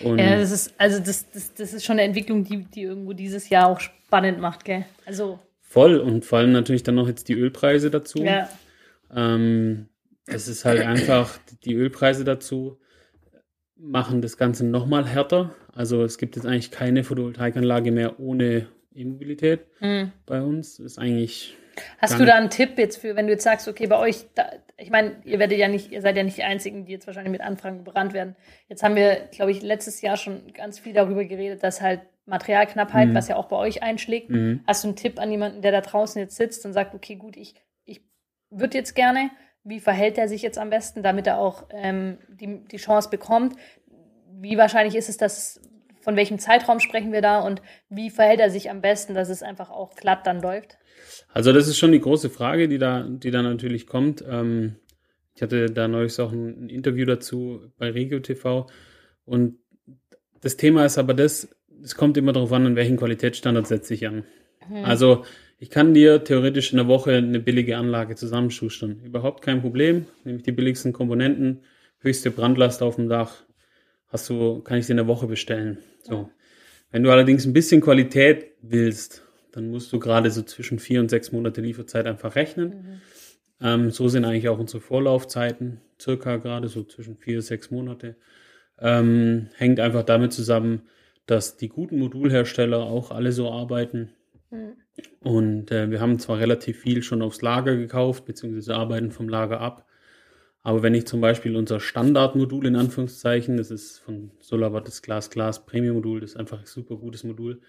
Und 0.00 0.18
ja, 0.18 0.36
das 0.36 0.50
ist, 0.50 0.74
also 0.78 0.98
das, 0.98 1.30
das, 1.30 1.54
das 1.54 1.72
ist 1.72 1.84
schon 1.84 1.94
eine 1.94 2.02
Entwicklung, 2.02 2.44
die, 2.44 2.64
die 2.64 2.82
irgendwo 2.82 3.12
dieses 3.12 3.48
Jahr 3.48 3.68
auch 3.68 3.80
spannend 3.80 4.40
macht, 4.40 4.64
gell? 4.64 4.84
Also 5.06 5.38
Voll 5.74 5.96
und 5.96 6.24
vor 6.24 6.38
allem 6.38 6.52
natürlich 6.52 6.84
dann 6.84 6.94
noch 6.94 7.08
jetzt 7.08 7.28
die 7.28 7.34
Ölpreise 7.34 7.90
dazu. 7.90 8.22
Ja. 8.22 8.48
Ähm, 9.12 9.88
es 10.24 10.46
ist 10.46 10.64
halt 10.64 10.82
einfach, 10.82 11.36
die 11.64 11.74
Ölpreise 11.74 12.22
dazu 12.22 12.78
machen 13.76 14.22
das 14.22 14.36
Ganze 14.36 14.64
nochmal 14.64 15.04
härter. 15.04 15.52
Also 15.72 16.04
es 16.04 16.16
gibt 16.16 16.36
jetzt 16.36 16.46
eigentlich 16.46 16.70
keine 16.70 17.02
Photovoltaikanlage 17.02 17.90
mehr 17.90 18.20
ohne 18.20 18.68
E-Mobilität 18.94 19.66
mhm. 19.80 20.12
bei 20.26 20.42
uns. 20.42 20.78
Ist 20.78 20.96
eigentlich. 20.96 21.56
Hast 21.98 22.20
du 22.20 22.24
da 22.24 22.36
einen 22.36 22.50
Tipp 22.50 22.78
jetzt 22.78 22.98
für, 22.98 23.16
wenn 23.16 23.26
du 23.26 23.32
jetzt 23.32 23.42
sagst, 23.42 23.66
okay, 23.66 23.88
bei 23.88 23.98
euch, 23.98 24.26
da, 24.36 24.48
ich 24.76 24.90
meine, 24.90 25.16
ihr 25.24 25.40
werdet 25.40 25.58
ja 25.58 25.66
nicht, 25.66 25.90
ihr 25.90 26.02
seid 26.02 26.16
ja 26.16 26.22
nicht 26.22 26.36
die 26.36 26.44
Einzigen, 26.44 26.84
die 26.84 26.92
jetzt 26.92 27.08
wahrscheinlich 27.08 27.32
mit 27.32 27.40
Anfragen 27.40 27.78
gebrannt 27.78 28.12
werden. 28.12 28.36
Jetzt 28.68 28.84
haben 28.84 28.94
wir, 28.94 29.28
glaube 29.32 29.50
ich, 29.50 29.60
letztes 29.60 30.02
Jahr 30.02 30.16
schon 30.16 30.52
ganz 30.52 30.78
viel 30.78 30.92
darüber 30.92 31.24
geredet, 31.24 31.64
dass 31.64 31.80
halt 31.80 32.02
Materialknappheit, 32.26 33.08
mhm. 33.08 33.14
was 33.14 33.28
ja 33.28 33.36
auch 33.36 33.46
bei 33.46 33.56
euch 33.56 33.82
einschlägt. 33.82 34.30
Mhm. 34.30 34.60
Hast 34.66 34.84
du 34.84 34.88
einen 34.88 34.96
Tipp 34.96 35.20
an 35.20 35.30
jemanden, 35.30 35.62
der 35.62 35.72
da 35.72 35.80
draußen 35.80 36.20
jetzt 36.20 36.36
sitzt 36.36 36.64
und 36.64 36.72
sagt, 36.72 36.94
okay, 36.94 37.16
gut, 37.16 37.36
ich, 37.36 37.54
ich 37.84 38.02
würde 38.50 38.78
jetzt 38.78 38.94
gerne, 38.94 39.30
wie 39.62 39.80
verhält 39.80 40.18
er 40.18 40.28
sich 40.28 40.42
jetzt 40.42 40.58
am 40.58 40.70
besten, 40.70 41.02
damit 41.02 41.26
er 41.26 41.38
auch 41.38 41.66
ähm, 41.70 42.18
die, 42.28 42.64
die 42.64 42.76
Chance 42.76 43.10
bekommt? 43.10 43.56
Wie 44.30 44.56
wahrscheinlich 44.56 44.94
ist 44.94 45.08
es, 45.08 45.16
dass, 45.16 45.60
von 46.00 46.16
welchem 46.16 46.38
Zeitraum 46.38 46.80
sprechen 46.80 47.12
wir 47.12 47.22
da 47.22 47.40
und 47.40 47.62
wie 47.88 48.10
verhält 48.10 48.40
er 48.40 48.50
sich 48.50 48.70
am 48.70 48.80
besten, 48.80 49.14
dass 49.14 49.28
es 49.28 49.42
einfach 49.42 49.70
auch 49.70 49.94
glatt 49.94 50.26
dann 50.26 50.40
läuft? 50.40 50.78
Also 51.32 51.52
das 51.52 51.68
ist 51.68 51.78
schon 51.78 51.92
die 51.92 52.00
große 52.00 52.30
Frage, 52.30 52.68
die 52.68 52.78
da, 52.78 53.02
die 53.02 53.30
da 53.30 53.42
natürlich 53.42 53.86
kommt. 53.86 54.24
Ähm, 54.26 54.76
ich 55.34 55.42
hatte 55.42 55.66
da 55.66 55.88
neulich 55.88 56.18
auch 56.20 56.32
ein, 56.32 56.66
ein 56.66 56.68
Interview 56.68 57.06
dazu 57.06 57.72
bei 57.76 57.90
Regio 57.90 58.20
TV 58.20 58.66
und 59.24 59.58
das 60.44 60.58
Thema 60.58 60.84
ist 60.84 60.98
aber 60.98 61.14
das, 61.14 61.48
es 61.82 61.94
kommt 61.94 62.16
immer 62.16 62.32
darauf 62.32 62.52
an, 62.52 62.66
an 62.66 62.76
welchen 62.76 62.96
Qualitätsstandard 62.96 63.66
setze 63.66 63.94
ich 63.94 64.06
an. 64.06 64.24
Mhm. 64.68 64.84
Also 64.84 65.24
ich 65.58 65.70
kann 65.70 65.94
dir 65.94 66.24
theoretisch 66.24 66.72
in 66.72 66.78
der 66.78 66.88
Woche 66.88 67.12
eine 67.12 67.40
billige 67.40 67.76
Anlage 67.76 68.16
zusammenschustern. 68.16 69.00
Überhaupt 69.04 69.42
kein 69.42 69.60
Problem. 69.60 70.06
Nehme 70.24 70.38
ich 70.38 70.44
die 70.44 70.52
billigsten 70.52 70.92
Komponenten, 70.92 71.60
höchste 72.00 72.30
Brandlast 72.30 72.82
auf 72.82 72.96
dem 72.96 73.08
Dach, 73.08 73.44
hast 74.08 74.28
du, 74.30 74.60
kann 74.60 74.78
ich 74.78 74.86
sie 74.86 74.92
in 74.92 74.98
der 74.98 75.06
Woche 75.06 75.26
bestellen. 75.26 75.78
So. 76.02 76.30
Wenn 76.90 77.02
du 77.02 77.10
allerdings 77.10 77.46
ein 77.46 77.52
bisschen 77.52 77.80
Qualität 77.80 78.52
willst, 78.62 79.22
dann 79.52 79.70
musst 79.70 79.92
du 79.92 79.98
gerade 79.98 80.30
so 80.30 80.42
zwischen 80.42 80.78
vier 80.78 81.00
und 81.00 81.08
sechs 81.08 81.32
Monate 81.32 81.60
Lieferzeit 81.60 82.06
einfach 82.06 82.34
rechnen. 82.36 82.68
Mhm. 82.68 83.00
Ähm, 83.60 83.90
so 83.90 84.08
sind 84.08 84.24
eigentlich 84.24 84.48
auch 84.48 84.58
unsere 84.58 84.80
Vorlaufzeiten, 84.80 85.80
circa 86.00 86.36
gerade 86.36 86.68
so 86.68 86.82
zwischen 86.84 87.16
vier, 87.16 87.40
sechs 87.40 87.70
Monate. 87.70 88.16
Ähm, 88.80 89.48
hängt 89.56 89.80
einfach 89.80 90.02
damit 90.02 90.32
zusammen, 90.32 90.82
dass 91.26 91.56
die 91.56 91.68
guten 91.68 91.98
Modulhersteller 91.98 92.78
auch 92.78 93.10
alle 93.10 93.32
so 93.32 93.50
arbeiten. 93.50 94.10
Mhm. 94.50 94.72
Und 95.20 95.72
äh, 95.72 95.90
wir 95.90 96.00
haben 96.00 96.18
zwar 96.18 96.38
relativ 96.38 96.80
viel 96.80 97.02
schon 97.02 97.22
aufs 97.22 97.42
Lager 97.42 97.76
gekauft, 97.76 98.24
beziehungsweise 98.24 98.74
arbeiten 98.74 99.10
vom 99.10 99.28
Lager 99.28 99.60
ab. 99.60 99.86
Aber 100.62 100.82
wenn 100.82 100.94
ich 100.94 101.06
zum 101.06 101.20
Beispiel 101.20 101.56
unser 101.56 101.78
Standardmodul 101.78 102.66
in 102.66 102.76
Anführungszeichen, 102.76 103.58
das 103.58 103.70
ist 103.70 103.98
von 103.98 104.30
Solarwatt 104.40 104.86
das 104.86 105.02
Glas 105.02 105.30
Glas 105.30 105.66
Premium 105.66 105.96
Modul, 105.96 106.20
das 106.20 106.30
ist 106.30 106.36
einfach 106.36 106.60
ein 106.60 106.66
super 106.66 106.96
gutes 106.96 107.22
Modul. 107.24 107.60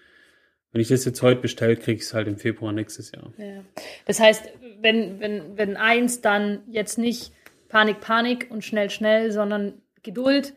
Wenn 0.72 0.80
ich 0.80 0.88
das 0.88 1.04
jetzt 1.04 1.22
heute 1.22 1.40
bestelle, 1.40 1.76
kriege 1.76 1.98
ich 1.98 2.04
es 2.04 2.14
halt 2.14 2.26
im 2.26 2.38
Februar 2.38 2.72
nächstes 2.72 3.12
Jahr. 3.12 3.32
Ja. 3.38 3.62
Das 4.06 4.18
heißt, 4.18 4.50
wenn, 4.80 5.20
wenn, 5.20 5.56
wenn 5.58 5.76
eins 5.76 6.20
dann 6.20 6.62
jetzt 6.68 6.96
nicht 6.98 7.32
Panik, 7.68 8.00
Panik 8.00 8.46
und 8.50 8.64
schnell, 8.64 8.90
schnell, 8.90 9.30
sondern 9.30 9.74
Geduld, 10.02 10.54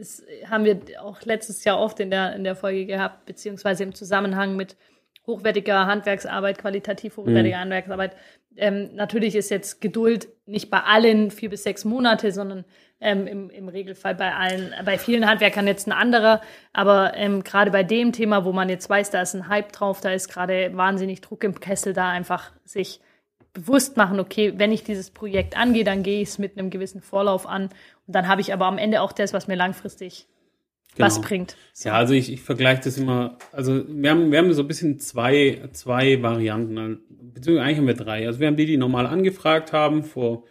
das 0.00 0.24
haben 0.50 0.64
wir 0.64 0.80
auch 1.00 1.22
letztes 1.22 1.62
Jahr 1.62 1.78
oft 1.78 2.00
in 2.00 2.10
der, 2.10 2.34
in 2.34 2.42
der 2.42 2.56
Folge 2.56 2.86
gehabt, 2.86 3.26
beziehungsweise 3.26 3.84
im 3.84 3.94
Zusammenhang 3.94 4.56
mit 4.56 4.76
hochwertiger 5.26 5.86
Handwerksarbeit, 5.86 6.58
qualitativ 6.58 7.16
hochwertiger 7.18 7.58
mhm. 7.58 7.60
Handwerksarbeit. 7.60 8.16
Ähm, 8.56 8.90
natürlich 8.94 9.36
ist 9.36 9.50
jetzt 9.50 9.80
Geduld 9.80 10.26
nicht 10.46 10.70
bei 10.70 10.80
allen 10.80 11.30
vier 11.30 11.50
bis 11.50 11.62
sechs 11.62 11.84
Monate, 11.84 12.32
sondern 12.32 12.64
Ähm, 13.02 13.26
im, 13.26 13.50
Im 13.50 13.68
Regelfall 13.70 14.14
bei 14.14 14.34
allen, 14.34 14.74
bei 14.84 14.98
vielen 14.98 15.24
Handwerkern 15.24 15.66
jetzt 15.66 15.86
ein 15.88 15.92
anderer. 15.92 16.42
Aber 16.74 17.14
ähm, 17.16 17.42
gerade 17.42 17.70
bei 17.70 17.82
dem 17.82 18.12
Thema, 18.12 18.44
wo 18.44 18.52
man 18.52 18.68
jetzt 18.68 18.90
weiß, 18.90 19.10
da 19.10 19.22
ist 19.22 19.34
ein 19.34 19.48
Hype 19.48 19.72
drauf, 19.72 20.02
da 20.02 20.12
ist 20.12 20.28
gerade 20.28 20.76
wahnsinnig 20.76 21.22
Druck 21.22 21.42
im 21.44 21.54
Kessel, 21.60 21.94
da 21.94 22.10
einfach 22.10 22.52
sich 22.66 23.00
bewusst 23.52 23.96
machen, 23.96 24.20
okay, 24.20 24.54
wenn 24.56 24.72
ich 24.72 24.84
dieses 24.84 25.10
Projekt 25.10 25.56
angehe, 25.56 25.84
dann 25.84 26.02
gehe 26.02 26.22
ich 26.22 26.30
es 26.30 26.38
mit 26.38 26.58
einem 26.58 26.70
gewissen 26.70 27.00
Vorlauf 27.00 27.46
an. 27.46 27.64
Und 27.64 28.14
dann 28.14 28.28
habe 28.28 28.40
ich 28.40 28.52
aber 28.52 28.66
am 28.66 28.78
Ende 28.78 29.00
auch 29.00 29.12
das, 29.12 29.32
was 29.32 29.48
mir 29.48 29.56
langfristig 29.56 30.26
genau. 30.94 31.06
was 31.06 31.20
bringt. 31.20 31.56
So. 31.72 31.88
Ja, 31.88 31.96
also 31.96 32.14
ich, 32.14 32.32
ich 32.32 32.40
vergleiche 32.40 32.82
das 32.84 32.98
immer, 32.98 33.38
also 33.52 33.84
wir 33.88 34.10
haben, 34.10 34.30
wir 34.30 34.38
haben 34.38 34.52
so 34.52 34.62
ein 34.62 34.68
bisschen 34.68 34.98
zwei, 35.00 35.60
zwei 35.72 36.22
Varianten, 36.22 37.00
beziehungsweise 37.08 37.62
eigentlich 37.64 37.78
haben 37.78 37.86
wir 37.86 37.94
drei. 37.94 38.26
Also 38.26 38.40
wir 38.40 38.46
haben 38.46 38.56
die, 38.56 38.66
die 38.66 38.76
normal 38.76 39.06
angefragt 39.06 39.72
haben 39.72 40.04
vor 40.04 40.44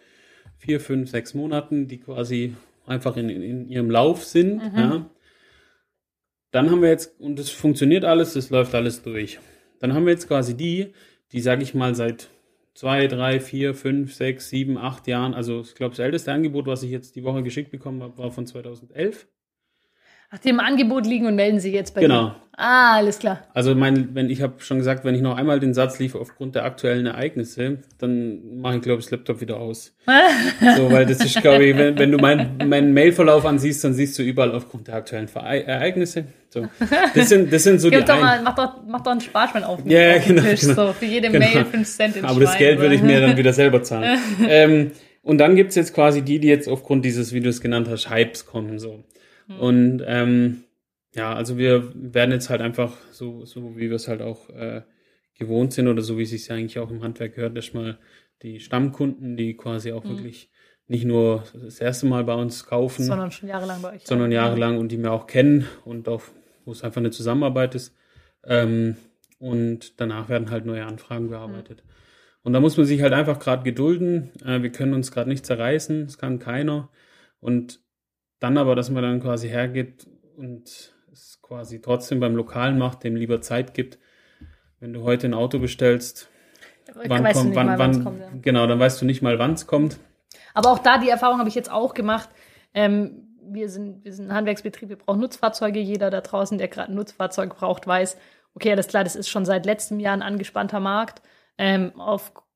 vier, 0.58 0.80
fünf, 0.80 1.10
sechs 1.10 1.34
Monaten, 1.34 1.88
die 1.88 1.98
quasi 1.98 2.54
einfach 2.86 3.16
in, 3.16 3.30
in 3.30 3.68
ihrem 3.68 3.90
Lauf 3.90 4.24
sind. 4.24 4.56
Mhm. 4.72 4.78
Ja. 4.78 5.10
Dann 6.50 6.70
haben 6.70 6.82
wir 6.82 6.88
jetzt, 6.88 7.18
und 7.20 7.38
das 7.38 7.50
funktioniert 7.50 8.04
alles, 8.04 8.34
das 8.34 8.50
läuft 8.50 8.74
alles 8.74 9.02
durch. 9.02 9.38
Dann 9.78 9.94
haben 9.94 10.04
wir 10.04 10.12
jetzt 10.12 10.28
quasi 10.28 10.56
die, 10.56 10.92
die, 11.32 11.40
sage 11.40 11.62
ich 11.62 11.74
mal, 11.74 11.94
seit 11.94 12.28
zwei, 12.74 13.06
drei, 13.06 13.40
vier, 13.40 13.74
fünf, 13.74 14.14
sechs, 14.14 14.48
sieben, 14.50 14.78
acht 14.78 15.06
Jahren, 15.06 15.34
also 15.34 15.60
ich 15.60 15.74
glaube, 15.74 15.90
das 15.90 15.98
älteste 15.98 16.32
Angebot, 16.32 16.66
was 16.66 16.82
ich 16.82 16.90
jetzt 16.90 17.16
die 17.16 17.24
Woche 17.24 17.42
geschickt 17.42 17.70
bekommen 17.70 18.02
habe, 18.02 18.18
war 18.18 18.30
von 18.30 18.46
2011. 18.46 19.28
Ach, 20.30 20.38
die 20.38 20.48
im 20.48 20.60
Angebot 20.60 21.06
liegen 21.06 21.26
und 21.26 21.34
melden 21.34 21.58
sich 21.58 21.72
jetzt 21.72 21.94
bei 21.94 22.02
genau. 22.02 22.28
Genau. 22.28 22.36
Ah, 22.62 22.96
alles 22.96 23.18
klar. 23.18 23.40
Also 23.54 23.74
mein, 23.74 24.14
wenn 24.14 24.28
ich 24.28 24.42
habe 24.42 24.54
schon 24.58 24.76
gesagt, 24.76 25.02
wenn 25.04 25.14
ich 25.14 25.22
noch 25.22 25.34
einmal 25.36 25.60
den 25.60 25.72
Satz 25.72 25.98
liefere 25.98 26.20
aufgrund 26.20 26.54
der 26.54 26.64
aktuellen 26.64 27.06
Ereignisse, 27.06 27.78
dann 27.96 28.60
mache 28.60 28.76
ich, 28.76 28.82
glaube 28.82 28.98
ich, 29.00 29.06
das 29.06 29.12
Laptop 29.12 29.40
wieder 29.40 29.56
aus. 29.56 29.96
so, 30.76 30.92
weil 30.92 31.06
das 31.06 31.24
ist, 31.24 31.40
glaube 31.40 31.64
ich, 31.64 31.76
wenn, 31.78 31.98
wenn 31.98 32.12
du 32.12 32.18
meinen 32.18 32.58
mein 32.68 32.92
Mailverlauf 32.92 33.46
ansiehst, 33.46 33.82
dann 33.82 33.94
siehst 33.94 34.18
du 34.18 34.22
überall 34.22 34.52
aufgrund 34.52 34.88
der 34.88 34.96
aktuellen 34.96 35.28
Ereignisse. 35.34 36.26
So. 36.50 36.68
Das 37.14 37.30
sind, 37.30 37.50
das 37.50 37.62
sind 37.62 37.80
so 37.80 37.88
Gib 37.88 38.00
die 38.00 38.06
doch 38.06 38.20
mal, 38.20 38.42
mach 38.42 38.54
doch, 38.54 38.74
mach 38.86 39.00
doch 39.00 39.12
einen 39.12 39.22
Sparschwein 39.22 39.64
auf. 39.64 39.80
Ja, 39.86 39.98
yeah, 39.98 40.18
genau, 40.18 40.42
Tisch, 40.42 40.60
genau. 40.60 40.88
So, 40.88 40.92
für 40.92 41.06
jede 41.06 41.30
genau. 41.30 41.46
Mail 41.46 41.64
5 41.64 41.88
Cent 41.88 42.16
in 42.16 42.24
Aber 42.24 42.34
Schwein, 42.34 42.44
das 42.44 42.58
Geld 42.58 42.80
würde 42.80 42.94
ich 42.94 43.02
mir 43.02 43.20
dann 43.20 43.36
wieder 43.38 43.54
selber 43.54 43.82
zahlen. 43.82 44.18
ähm, 44.48 44.90
und 45.22 45.38
dann 45.38 45.56
gibt's 45.56 45.76
jetzt 45.76 45.94
quasi 45.94 46.20
die, 46.22 46.40
die 46.40 46.48
jetzt 46.48 46.68
aufgrund 46.68 47.06
dieses, 47.06 47.32
es 47.32 47.60
genannt 47.62 47.88
hast, 47.90 48.10
Hypes 48.10 48.44
kommen. 48.44 48.78
so. 48.78 49.02
Hm. 49.50 49.60
Und 49.60 50.02
ähm, 50.06 50.64
ja, 51.14 51.34
also 51.34 51.58
wir 51.58 51.92
werden 51.94 52.30
jetzt 52.30 52.50
halt 52.50 52.60
einfach 52.60 52.96
so, 53.10 53.44
so 53.44 53.76
wie 53.76 53.90
wir 53.90 53.96
es 53.96 54.06
halt 54.06 54.22
auch 54.22 54.48
äh, 54.50 54.82
gewohnt 55.34 55.72
sind 55.72 55.88
oder 55.88 56.02
so 56.02 56.18
wie 56.18 56.22
es 56.22 56.30
sich 56.30 56.50
eigentlich 56.52 56.78
auch 56.78 56.90
im 56.90 57.02
Handwerk 57.02 57.34
gehört, 57.34 57.56
erstmal 57.56 57.98
die 58.42 58.60
Stammkunden, 58.60 59.36
die 59.36 59.56
quasi 59.56 59.92
auch 59.92 60.04
mhm. 60.04 60.10
wirklich 60.10 60.50
nicht 60.86 61.04
nur 61.04 61.44
das 61.52 61.80
erste 61.80 62.06
Mal 62.06 62.24
bei 62.24 62.34
uns 62.34 62.66
kaufen, 62.66 63.04
sondern 63.04 63.30
schon 63.30 63.48
jahrelang 63.48 63.82
bei 63.82 63.94
euch, 63.94 64.06
sondern 64.06 64.32
jahrelang 64.32 64.78
und 64.78 64.90
die 64.90 64.96
mir 64.96 65.12
auch 65.12 65.26
kennen 65.26 65.66
und 65.84 66.08
auch, 66.08 66.22
wo 66.64 66.72
es 66.72 66.82
einfach 66.82 67.00
eine 67.00 67.10
Zusammenarbeit 67.10 67.74
ist. 67.74 67.94
Ähm, 68.44 68.96
und 69.38 70.00
danach 70.00 70.28
werden 70.28 70.50
halt 70.50 70.66
neue 70.66 70.84
Anfragen 70.84 71.30
bearbeitet. 71.30 71.82
Mhm. 71.84 71.90
Und 72.42 72.52
da 72.52 72.60
muss 72.60 72.76
man 72.76 72.86
sich 72.86 73.02
halt 73.02 73.12
einfach 73.12 73.38
gerade 73.38 73.62
gedulden. 73.62 74.30
Äh, 74.44 74.62
wir 74.62 74.70
können 74.70 74.94
uns 74.94 75.12
gerade 75.12 75.28
nicht 75.28 75.46
zerreißen, 75.46 76.04
es 76.04 76.18
kann 76.18 76.38
keiner. 76.38 76.90
Und 77.40 77.80
dann 78.40 78.58
aber, 78.58 78.74
dass 78.74 78.90
man 78.90 79.02
dann 79.02 79.20
quasi 79.20 79.48
hergeht 79.48 80.06
und 80.36 80.94
es 81.12 81.38
quasi 81.42 81.80
trotzdem 81.80 82.20
beim 82.20 82.34
Lokalen 82.34 82.78
macht, 82.78 83.04
dem 83.04 83.16
lieber 83.16 83.40
Zeit 83.40 83.74
gibt. 83.74 83.98
Wenn 84.80 84.92
du 84.92 85.02
heute 85.02 85.26
ein 85.26 85.34
Auto 85.34 85.58
bestellst, 85.58 86.30
wann 86.94 87.22
kommt, 87.32 87.54
wann, 87.54 87.66
mal, 87.66 87.78
wann, 87.78 88.04
kommt, 88.04 88.20
ja. 88.20 88.28
genau, 88.40 88.66
dann 88.66 88.80
weißt 88.80 89.00
du 89.00 89.04
nicht 89.04 89.20
mal, 89.22 89.38
wann 89.38 89.52
es 89.52 89.66
kommt. 89.66 89.98
Aber 90.54 90.70
auch 90.70 90.78
da, 90.78 90.98
die 90.98 91.08
Erfahrung 91.08 91.38
habe 91.38 91.48
ich 91.48 91.54
jetzt 91.54 91.70
auch 91.70 91.94
gemacht. 91.94 92.30
Ähm, 92.72 93.28
wir 93.42 93.68
sind, 93.68 94.04
wir 94.04 94.12
sind 94.12 94.28
ein 94.28 94.34
Handwerksbetrieb, 94.34 94.88
wir 94.88 94.96
brauchen 94.96 95.20
Nutzfahrzeuge. 95.20 95.80
Jeder 95.80 96.10
da 96.10 96.20
draußen, 96.20 96.56
der 96.56 96.68
gerade 96.68 96.90
ein 96.90 96.94
Nutzfahrzeug 96.94 97.54
braucht, 97.56 97.86
weiß, 97.86 98.16
okay, 98.54 98.72
alles 98.72 98.88
klar, 98.88 99.04
das 99.04 99.16
ist 99.16 99.28
schon 99.28 99.44
seit 99.44 99.66
letztem 99.66 100.00
Jahr 100.00 100.14
ein 100.14 100.22
angespannter 100.22 100.80
Markt. 100.80 101.22
Ähm, 101.58 101.92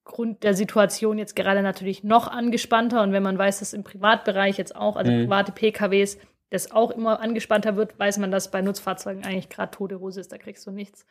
aufgrund 0.05 0.43
der 0.43 0.55
Situation 0.55 1.19
jetzt 1.19 1.35
gerade 1.35 1.63
natürlich 1.63 2.05
noch 2.05 2.29
angespannter. 2.29 3.03
Und 3.03 3.13
wenn 3.13 3.23
man 3.23 3.39
weiß, 3.39 3.61
dass 3.61 3.73
im 3.73 3.85
Privatbereich 3.85 4.59
jetzt 4.59 4.77
auch, 4.77 4.97
also 4.97 5.11
mhm. 5.11 5.25
private 5.25 5.53
PKWs, 5.53 6.19
das 6.51 6.71
auch 6.71 6.91
immer 6.91 7.21
angespannter 7.21 7.77
wird, 7.77 7.99
weiß 7.99 8.19
man, 8.19 8.31
dass 8.31 8.51
bei 8.51 8.61
Nutzfahrzeugen 8.61 9.25
eigentlich 9.25 9.49
gerade 9.49 9.71
tote 9.71 10.01
Hose 10.01 10.21
ist, 10.21 10.31
da 10.31 10.39
kriegst 10.39 10.67
du 10.67 10.71
nichts. 10.71 11.07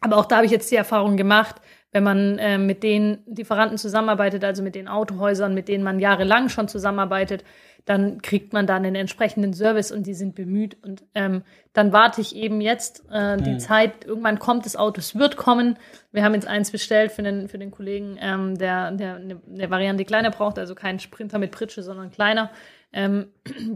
Aber 0.00 0.16
auch 0.16 0.26
da 0.26 0.36
habe 0.36 0.46
ich 0.46 0.52
jetzt 0.52 0.70
die 0.70 0.76
Erfahrung 0.76 1.16
gemacht, 1.16 1.56
wenn 1.90 2.04
man 2.04 2.38
äh, 2.38 2.56
mit 2.56 2.82
den 2.82 3.18
Lieferanten 3.26 3.78
zusammenarbeitet, 3.78 4.44
also 4.44 4.62
mit 4.62 4.74
den 4.74 4.88
Autohäusern, 4.88 5.54
mit 5.54 5.68
denen 5.68 5.82
man 5.82 5.98
jahrelang 5.98 6.48
schon 6.48 6.68
zusammenarbeitet, 6.68 7.44
dann 7.88 8.20
kriegt 8.20 8.52
man 8.52 8.66
dann 8.66 8.84
einen 8.84 8.96
entsprechenden 8.96 9.54
Service 9.54 9.90
und 9.90 10.06
die 10.06 10.12
sind 10.12 10.34
bemüht. 10.34 10.76
Und 10.82 11.04
ähm, 11.14 11.42
dann 11.72 11.90
warte 11.90 12.20
ich 12.20 12.36
eben 12.36 12.60
jetzt 12.60 13.02
äh, 13.10 13.38
die 13.38 13.52
mhm. 13.52 13.60
Zeit, 13.60 14.04
irgendwann 14.04 14.38
kommt 14.38 14.66
das 14.66 14.76
Auto, 14.76 14.98
es 14.98 15.14
wird 15.14 15.38
kommen. 15.38 15.78
Wir 16.12 16.22
haben 16.22 16.34
jetzt 16.34 16.46
eins 16.46 16.70
bestellt 16.70 17.12
für 17.12 17.22
den, 17.22 17.48
für 17.48 17.56
den 17.56 17.70
Kollegen, 17.70 18.18
ähm, 18.20 18.58
der, 18.58 18.90
der 18.90 19.16
eine, 19.16 19.40
eine 19.50 19.70
Variante 19.70 20.04
kleiner 20.04 20.30
braucht, 20.30 20.58
also 20.58 20.74
kein 20.74 20.98
Sprinter 20.98 21.38
mit 21.38 21.50
Pritsche, 21.50 21.82
sondern 21.82 22.10
kleiner. 22.10 22.50
Ähm, 22.92 23.28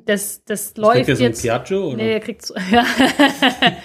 das, 0.04 0.44
das 0.44 0.76
läuft 0.76 0.96
kriegt 0.96 1.08
er 1.08 1.16
so 1.16 1.24
jetzt. 1.24 1.38
Ein 1.38 1.42
Piaggio, 1.42 1.86
oder? 1.88 1.96
Nee, 1.96 2.12
er 2.12 2.20
kriegt 2.20 2.44
so, 2.44 2.54
ja, 2.70 2.84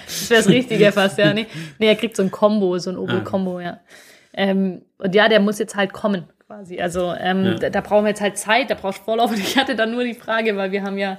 das 0.04 0.28
wäre 0.28 0.42
das 0.42 0.48
Richtige 0.50 0.92
fast, 0.92 1.16
ja. 1.16 1.32
Nee, 1.32 1.46
nee, 1.78 1.86
er 1.86 1.96
kriegt 1.96 2.16
so 2.16 2.22
ein 2.22 2.30
Combo, 2.30 2.76
so 2.78 2.90
ein 2.90 2.98
Opel-Combo, 2.98 3.58
ah. 3.58 3.62
ja. 3.62 3.80
Ähm, 4.34 4.82
und 4.98 5.14
ja, 5.14 5.30
der 5.30 5.40
muss 5.40 5.58
jetzt 5.58 5.74
halt 5.74 5.94
kommen, 5.94 6.26
quasi. 6.48 6.80
Also 6.80 7.14
ähm, 7.14 7.44
ja. 7.44 7.54
da, 7.54 7.70
da, 7.70 7.80
brauchen 7.80 8.04
wir 8.04 8.10
jetzt 8.10 8.20
halt 8.20 8.38
Zeit, 8.38 8.70
da 8.70 8.74
brauchst 8.74 9.00
du 9.00 9.04
Vorlauf. 9.04 9.30
Und 9.32 9.38
ich 9.38 9.56
hatte 9.56 9.76
dann 9.76 9.92
nur 9.92 10.02
die 10.02 10.14
Frage, 10.14 10.56
weil 10.56 10.72
wir 10.72 10.82
haben 10.82 10.98
ja, 10.98 11.18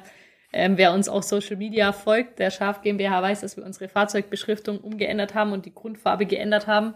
ähm, 0.52 0.78
wer 0.78 0.92
uns 0.94 1.08
auf 1.08 1.24
Social 1.24 1.56
Media 1.56 1.94
folgt, 1.94 2.40
der 2.40 2.50
Schaf 2.50 2.82
GmbH 2.82 3.22
weiß, 3.22 3.42
dass 3.42 3.56
wir 3.56 3.64
unsere 3.64 3.88
Fahrzeugbeschriftung 3.88 4.80
umgeändert 4.80 5.36
haben 5.36 5.54
und 5.54 5.66
die 5.66 5.74
Grundfarbe 5.74 6.26
geändert 6.26 6.68
haben. 6.68 6.96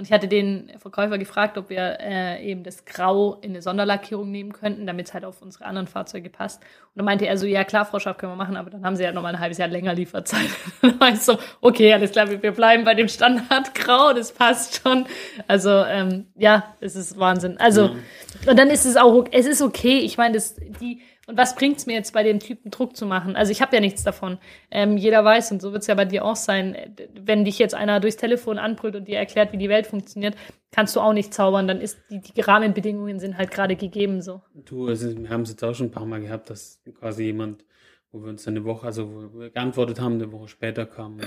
Und 0.00 0.06
ich 0.06 0.12
hatte 0.12 0.28
den 0.28 0.72
Verkäufer 0.78 1.18
gefragt, 1.18 1.58
ob 1.58 1.68
wir 1.68 1.98
äh, 2.00 2.42
eben 2.42 2.64
das 2.64 2.86
Grau 2.86 3.34
in 3.42 3.50
eine 3.50 3.60
Sonderlackierung 3.60 4.30
nehmen 4.30 4.54
könnten, 4.54 4.86
damit 4.86 5.08
es 5.08 5.12
halt 5.12 5.26
auf 5.26 5.42
unsere 5.42 5.66
anderen 5.66 5.86
Fahrzeuge 5.86 6.30
passt. 6.30 6.62
Und 6.62 6.90
dann 6.94 7.04
meinte 7.04 7.26
er 7.26 7.36
so, 7.36 7.44
ja 7.44 7.64
klar, 7.64 7.84
Frau 7.84 7.98
Schaff, 7.98 8.16
können 8.16 8.32
wir 8.32 8.36
machen, 8.36 8.56
aber 8.56 8.70
dann 8.70 8.82
haben 8.82 8.96
sie 8.96 9.02
ja 9.02 9.12
noch 9.12 9.20
mal 9.20 9.34
ein 9.34 9.40
halbes 9.40 9.58
Jahr 9.58 9.68
länger 9.68 9.92
Lieferzeit. 9.92 10.48
dann 10.80 10.98
war 10.98 11.10
ich 11.10 11.20
so, 11.20 11.36
okay, 11.60 11.92
alles 11.92 12.12
klar, 12.12 12.30
wir 12.30 12.52
bleiben 12.52 12.84
bei 12.84 12.94
dem 12.94 13.08
Standard 13.08 13.74
Grau, 13.74 14.14
das 14.14 14.32
passt 14.32 14.80
schon. 14.82 15.04
Also 15.46 15.68
ähm, 15.68 16.28
ja, 16.34 16.74
es 16.80 16.96
ist 16.96 17.18
Wahnsinn. 17.18 17.58
Also 17.58 17.88
ja. 17.88 18.50
und 18.50 18.58
dann 18.58 18.70
ist 18.70 18.86
es 18.86 18.96
auch, 18.96 19.26
es 19.32 19.44
ist 19.44 19.60
okay. 19.60 19.98
Ich 19.98 20.16
meine, 20.16 20.32
das 20.32 20.56
die 20.80 21.02
und 21.30 21.36
was 21.36 21.54
bringt 21.54 21.78
es 21.78 21.86
mir 21.86 21.94
jetzt 21.94 22.12
bei 22.12 22.22
dem 22.22 22.40
Typen 22.40 22.70
Druck 22.70 22.96
zu 22.96 23.06
machen? 23.06 23.36
Also 23.36 23.52
ich 23.52 23.62
habe 23.62 23.74
ja 23.74 23.80
nichts 23.80 24.02
davon. 24.02 24.38
Ähm, 24.70 24.96
jeder 24.96 25.24
weiß, 25.24 25.52
und 25.52 25.62
so 25.62 25.72
wird 25.72 25.82
es 25.82 25.86
ja 25.86 25.94
bei 25.94 26.04
dir 26.04 26.24
auch 26.24 26.36
sein, 26.36 26.76
wenn 27.14 27.44
dich 27.44 27.58
jetzt 27.58 27.74
einer 27.74 28.00
durchs 28.00 28.16
Telefon 28.16 28.58
anbrüllt 28.58 28.96
und 28.96 29.06
dir 29.06 29.18
erklärt, 29.18 29.52
wie 29.52 29.56
die 29.56 29.68
Welt 29.68 29.86
funktioniert, 29.86 30.34
kannst 30.72 30.96
du 30.96 31.00
auch 31.00 31.12
nicht 31.12 31.32
zaubern. 31.32 31.68
Dann 31.68 31.80
ist 31.80 31.98
die, 32.10 32.20
die 32.20 32.40
Rahmenbedingungen 32.40 33.20
sind 33.20 33.38
halt 33.38 33.52
gerade 33.52 33.76
gegeben 33.76 34.22
so. 34.22 34.42
Du, 34.54 34.88
also 34.88 35.16
wir 35.16 35.30
haben 35.30 35.42
es 35.42 35.50
jetzt 35.50 35.62
auch 35.62 35.74
schon 35.74 35.86
ein 35.86 35.92
paar 35.92 36.06
Mal 36.06 36.20
gehabt, 36.20 36.50
dass 36.50 36.82
quasi 36.98 37.24
jemand, 37.24 37.64
wo 38.10 38.20
wir 38.22 38.28
uns 38.30 38.42
dann 38.42 38.56
eine 38.56 38.64
Woche, 38.64 38.86
also 38.86 39.08
wo 39.08 39.38
wir 39.38 39.50
geantwortet 39.50 40.00
haben, 40.00 40.14
eine 40.14 40.32
Woche 40.32 40.48
später 40.48 40.84
kam 40.84 41.20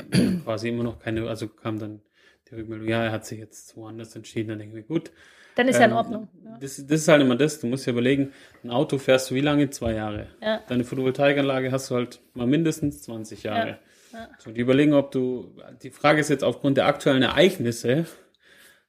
quasi 0.43 0.67
immer 0.67 0.83
noch 0.83 0.99
keine, 0.99 1.29
also 1.29 1.47
kam 1.47 1.79
dann 1.79 2.01
die 2.49 2.55
Rückmeldung, 2.55 2.89
ja, 2.89 3.05
er 3.05 3.11
hat 3.13 3.25
sich 3.25 3.39
jetzt 3.39 3.77
woanders 3.77 4.15
entschieden. 4.17 4.49
Dann 4.49 4.59
denken 4.59 4.75
wir, 4.75 4.83
gut, 4.83 5.11
dann 5.55 5.67
ist 5.67 5.75
ähm, 5.75 5.81
ja 5.81 5.85
in 5.85 5.91
ähm, 5.91 5.97
Ordnung. 5.97 6.27
Ja. 6.43 6.57
Das, 6.59 6.77
das, 6.77 7.01
ist 7.01 7.07
halt 7.07 7.21
immer 7.21 7.35
das. 7.35 7.59
Du 7.59 7.67
musst 7.67 7.85
ja 7.85 7.91
überlegen, 7.91 8.31
ein 8.63 8.71
Auto 8.71 8.97
fährst 8.97 9.31
du 9.31 9.35
wie 9.35 9.41
lange? 9.41 9.69
Zwei 9.69 9.93
Jahre. 9.93 10.27
Ja. 10.41 10.61
Deine 10.67 10.83
Photovoltaikanlage 10.83 11.71
hast 11.71 11.89
du 11.89 11.95
halt 11.95 12.21
mal 12.33 12.47
mindestens 12.47 13.01
20 13.03 13.43
Jahre. 13.43 13.79
Ja. 14.11 14.29
So, 14.37 14.51
die 14.51 14.61
überlegen, 14.61 14.93
ob 14.93 15.11
du, 15.11 15.55
die 15.81 15.89
Frage 15.89 16.19
ist 16.19 16.29
jetzt 16.29 16.43
aufgrund 16.43 16.77
der 16.77 16.85
aktuellen 16.85 17.23
Ereignisse, 17.23 18.05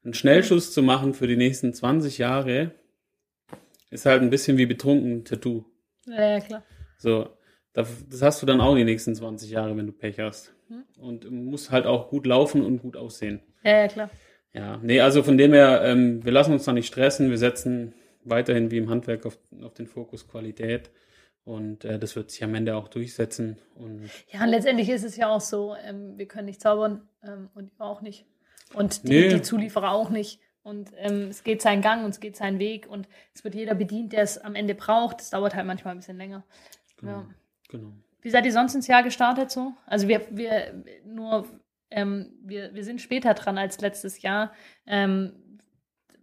einen 0.05 0.13
Schnellschuss 0.13 0.73
zu 0.73 0.83
machen 0.83 1.15
für 1.15 1.27
die 1.27 1.37
nächsten 1.37 1.73
20 1.73 2.19
Jahre, 2.19 2.73
ist 3.91 4.05
halt 4.05 4.21
ein 4.21 4.29
bisschen 4.29 4.59
wie 4.59 4.67
betrunken 4.67 5.25
Tattoo. 5.25 5.65
Ja, 6.07 6.41
klar. 6.41 6.63
So, 6.99 7.31
das 7.73 8.23
hast 8.23 8.43
du 8.43 8.47
dann 8.47 8.61
auch 8.61 8.77
die 8.77 8.85
nächsten 8.85 9.15
20 9.15 9.51
Jahre, 9.51 9.77
wenn 9.77 9.87
du 9.87 9.93
Pech 9.93 10.21
hast. 10.21 10.55
Hm. 10.69 10.85
Und 10.99 11.31
muss 11.31 11.71
halt 11.71 11.87
auch 11.87 12.09
gut 12.09 12.27
laufen 12.27 12.63
und 12.63 12.83
gut 12.83 12.97
aussehen. 12.97 13.41
Ja, 13.63 13.81
ja, 13.83 13.89
klar. 13.89 14.11
Ja, 14.55 14.79
nee, 14.83 15.01
also 15.01 15.23
von 15.23 15.37
dem 15.37 15.53
her, 15.53 15.83
ähm, 15.85 16.25
wir 16.25 16.33
lassen 16.33 16.53
uns 16.53 16.65
da 16.65 16.73
nicht 16.73 16.87
stressen. 16.87 17.29
Wir 17.29 17.39
setzen 17.39 17.93
weiterhin 18.23 18.71
wie 18.71 18.79
im 18.79 18.89
Handwerk 18.89 19.27
auf, 19.27 19.37
auf 19.63 19.75
den 19.75 19.89
Fokus 19.89 20.29
Qualität. 20.29 20.91
Und 21.45 21.85
äh, 21.85 21.99
das 21.99 22.17
wird 22.17 22.31
sich 22.31 22.43
am 22.43 22.55
Ende 22.55 22.77
auch 22.77 22.89
durchsetzen. 22.89 23.59
Und 23.75 24.09
ja, 24.31 24.43
und 24.43 24.49
letztendlich 24.49 24.89
ist 24.89 25.05
es 25.05 25.17
ja 25.17 25.29
auch 25.29 25.41
so, 25.41 25.75
ähm, 25.85 26.17
wir 26.17 26.27
können 26.27 26.47
nicht 26.47 26.61
zaubern 26.61 27.03
ähm, 27.23 27.51
und 27.55 27.73
auch 27.79 28.01
nicht. 28.01 28.25
Und 28.73 29.03
die, 29.05 29.09
nee. 29.09 29.29
die 29.29 29.43
Zulieferer 29.43 29.91
auch 29.91 30.09
nicht. 30.09 30.41
Und 30.63 30.93
ähm, 30.97 31.29
es 31.29 31.45
geht 31.45 31.61
seinen 31.61 31.83
Gang 31.83 32.05
und 32.05 32.11
es 32.11 32.21
geht 32.21 32.37
seinen 32.37 32.59
Weg 32.59 32.87
und 32.89 33.07
es 33.35 33.45
wird 33.45 33.55
jeder 33.55 33.75
bedient, 33.75 34.15
der 34.15 34.23
es 34.23 34.39
am 34.39 34.55
Ende 34.55 34.75
braucht. 34.75 35.21
Es 35.21 35.31
dauert 35.31 35.55
halt 35.55 35.67
manchmal 35.67 35.95
ein 35.95 35.99
bisschen 35.99 36.17
länger. 36.17 36.45
Genau. 36.97 37.13
Ja. 37.13 37.29
genau. 37.69 37.93
Wie 38.23 38.31
seid 38.31 38.47
ihr 38.47 38.53
sonst 38.53 38.75
ins 38.75 38.87
Jahr 38.87 39.03
gestartet 39.03 39.51
so? 39.51 39.75
Also 39.85 40.09
wir, 40.09 40.23
wir 40.31 40.83
nur 41.05 41.47
ähm, 41.91 42.33
wir, 42.43 42.75
wir 42.75 42.85
sind 42.85 43.01
später 43.01 43.35
dran 43.35 43.59
als 43.59 43.81
letztes 43.81 44.23
Jahr, 44.23 44.53
ähm, 44.87 45.33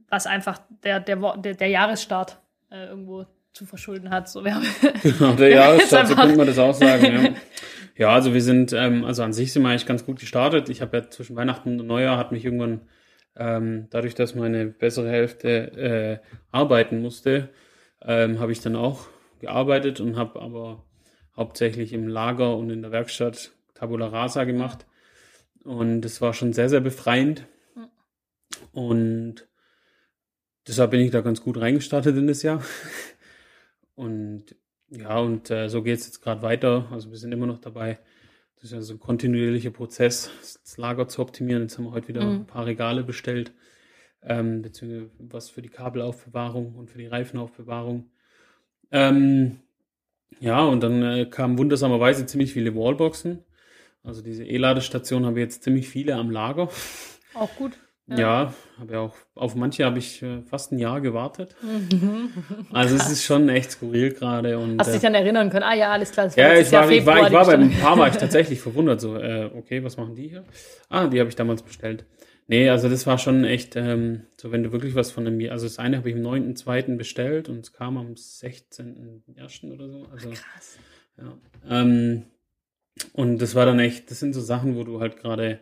was 0.10 0.28
einfach 0.28 0.60
der, 0.84 1.00
der, 1.00 1.38
der, 1.38 1.54
der 1.56 1.68
Jahresstart 1.68 2.42
äh, 2.70 2.86
irgendwo 2.86 3.26
zu 3.54 3.66
verschulden 3.66 4.10
hat. 4.10 4.30
So, 4.30 4.44
wir 4.44 4.56
haben 4.56 4.66
genau, 5.04 5.34
der 5.34 5.50
Jahreszeit, 5.56 6.08
so 6.08 6.16
könnte 6.16 6.38
man 6.38 6.48
das 6.48 6.60
auch 6.60 6.74
sagen. 6.74 7.06
Ja, 7.06 7.30
ja 7.98 8.10
also 8.10 8.34
wir 8.34 8.42
sind, 8.42 8.74
ähm, 8.74 9.04
also 9.04 9.24
an 9.24 9.34
sich 9.34 9.54
sind 9.54 9.64
wir 9.64 9.70
eigentlich 9.70 9.86
ganz 9.86 10.06
gut 10.06 10.20
gestartet. 10.20 10.70
Ich 10.70 10.82
habe 10.82 10.98
ja 10.98 11.10
zwischen 11.10 11.36
Weihnachten 11.36 11.80
und 11.80 11.88
Neujahr 11.88 12.18
hat 12.18 12.32
mich 12.32 12.46
irgendwann, 12.46 12.82
ähm, 13.36 13.88
dadurch, 13.90 14.16
dass 14.16 14.36
meine 14.36 14.66
bessere 14.66 15.10
Hälfte 15.10 15.50
äh, 15.78 16.20
arbeiten 16.52 17.02
musste, 17.02 17.50
ähm, 18.04 18.40
habe 18.40 18.52
ich 18.52 18.62
dann 18.62 18.76
auch 18.76 19.08
gearbeitet 19.40 20.00
und 20.00 20.18
habe 20.18 20.42
aber 20.42 20.86
hauptsächlich 21.36 21.94
im 21.94 22.08
Lager 22.08 22.58
und 22.58 22.70
in 22.70 22.82
der 22.82 22.92
Werkstatt 22.92 23.52
Tabula 23.74 24.08
Rasa 24.08 24.44
gemacht. 24.44 24.86
Und 25.64 26.04
es 26.06 26.22
war 26.22 26.34
schon 26.34 26.54
sehr, 26.54 26.70
sehr 26.70 26.82
befreiend. 26.82 27.46
Und 28.72 29.48
deshalb 30.68 30.92
bin 30.92 31.02
ich 31.02 31.12
da 31.12 31.22
ganz 31.22 31.42
gut 31.42 31.60
reingestartet 31.60 32.16
in 32.18 32.28
das 32.28 32.44
Jahr. 32.44 32.64
Und 33.96 34.56
ja, 34.92 35.20
und 35.20 35.50
äh, 35.50 35.70
so 35.70 35.84
geht 35.84 36.00
es 36.00 36.06
jetzt 36.06 36.22
gerade 36.22 36.42
weiter. 36.42 36.88
Also 36.92 37.12
wir 37.12 37.18
sind 37.18 37.32
immer 37.32 37.46
noch 37.46 37.60
dabei. 37.60 38.00
Das 38.56 38.66
ist 38.66 38.72
ja 38.74 38.82
so 38.82 38.94
ein 38.94 39.00
kontinuierlicher 39.00 39.72
Prozess, 39.72 40.30
das 40.64 40.78
Lager 40.78 41.08
zu 41.08 41.22
optimieren. 41.22 41.64
Jetzt 41.64 41.78
haben 41.78 41.86
wir 41.86 41.92
heute 41.92 42.10
wieder 42.10 42.26
mhm. 42.26 42.42
ein 42.42 42.46
paar 42.46 42.66
Regale 42.66 43.04
bestellt, 43.04 43.54
ähm, 44.22 44.62
beziehungsweise 44.62 45.10
was 45.18 45.50
für 45.50 45.62
die 45.62 45.70
Kabelaufbewahrung 45.70 46.76
und 46.76 46.90
für 46.92 46.98
die 46.98 47.08
Reifenaufbewahrung. 47.08 48.12
Ähm, 48.92 49.62
ja, 50.42 50.62
und 50.64 50.84
dann 50.84 51.02
äh, 51.02 51.26
kamen 51.26 51.58
wundersamerweise 51.58 52.26
ziemlich 52.26 52.52
viele 52.52 52.76
Wallboxen. 52.76 53.46
Also 54.04 54.22
diese 54.22 54.44
E-Ladestation 54.44 55.26
haben 55.26 55.36
wir 55.36 55.44
jetzt 55.44 55.64
ziemlich 55.64 55.88
viele 55.88 56.16
am 56.16 56.32
Lager. 56.32 56.70
Auch 57.34 57.56
gut. 57.56 57.74
Ja, 58.08 58.18
ja 58.18 58.54
habe 58.80 58.94
ja 58.94 59.00
auch 59.00 59.16
auf 59.36 59.56
manche 59.56 59.86
habe 59.86 60.00
ich 60.00 60.22
äh, 60.24 60.42
fast 60.42 60.72
ein 60.72 60.80
Jahr 60.80 61.02
gewartet. 61.02 61.56
also 62.72 62.96
es 62.96 63.12
ist 63.12 63.24
schon 63.24 63.48
echt 63.50 63.72
skurril 63.72 64.14
gerade. 64.14 64.58
Und, 64.58 64.80
Hast 64.80 64.88
du 64.88 64.94
dich 64.94 65.04
äh, 65.04 65.08
dann 65.08 65.16
erinnern 65.16 65.50
können? 65.50 65.64
Ah 65.64 65.76
ja, 65.76 65.92
alles 65.92 66.12
klar. 66.12 66.26
Das 66.26 66.36
ja, 66.36 66.54
ich 66.54 66.72
war, 66.72 66.90
ich 66.90 67.06
war, 67.06 67.28
ich 67.28 67.34
war 67.34 67.46
beim 67.46 67.72
paar 67.72 67.98
war 67.98 68.08
ich 68.08 68.18
tatsächlich 68.18 68.60
verwundert. 68.60 69.02
So, 69.02 69.18
äh, 69.18 69.52
okay, 69.56 69.84
was 69.84 69.98
machen 69.98 70.16
die 70.16 70.30
hier? 70.30 70.46
Ah, 70.90 71.08
die 71.08 71.20
habe 71.20 71.30
ich 71.30 71.36
damals 71.36 71.62
bestellt. 71.62 72.06
Nee, 72.48 72.70
also 72.70 72.90
das 72.90 73.08
war 73.08 73.18
schon 73.18 73.46
echt, 73.46 73.78
ähm, 73.78 74.24
so 74.36 74.52
wenn 74.52 74.64
du 74.64 74.74
wirklich 74.74 74.94
was 74.94 75.12
von 75.12 75.26
einem, 75.26 75.50
also 75.50 75.66
das 75.66 75.80
eine 75.80 75.98
habe 75.98 76.10
ich 76.10 76.16
am 76.16 76.22
9.2. 76.22 76.98
bestellt 76.98 77.48
und 77.48 77.60
es 77.60 77.72
kam 77.72 77.98
am 77.98 78.16
16.1. 78.16 79.74
oder 79.74 79.88
so. 79.88 80.08
Also, 80.12 80.30
Krass. 80.32 80.78
Ja. 81.18 81.38
Ähm, 81.70 82.26
und 83.14 83.42
das 83.42 83.56
war 83.56 83.66
dann 83.66 83.80
echt, 83.80 84.12
das 84.12 84.20
sind 84.20 84.34
so 84.34 84.42
Sachen, 84.42 84.76
wo 84.76 84.84
du 84.84 85.00
halt 85.00 85.18
gerade, 85.18 85.60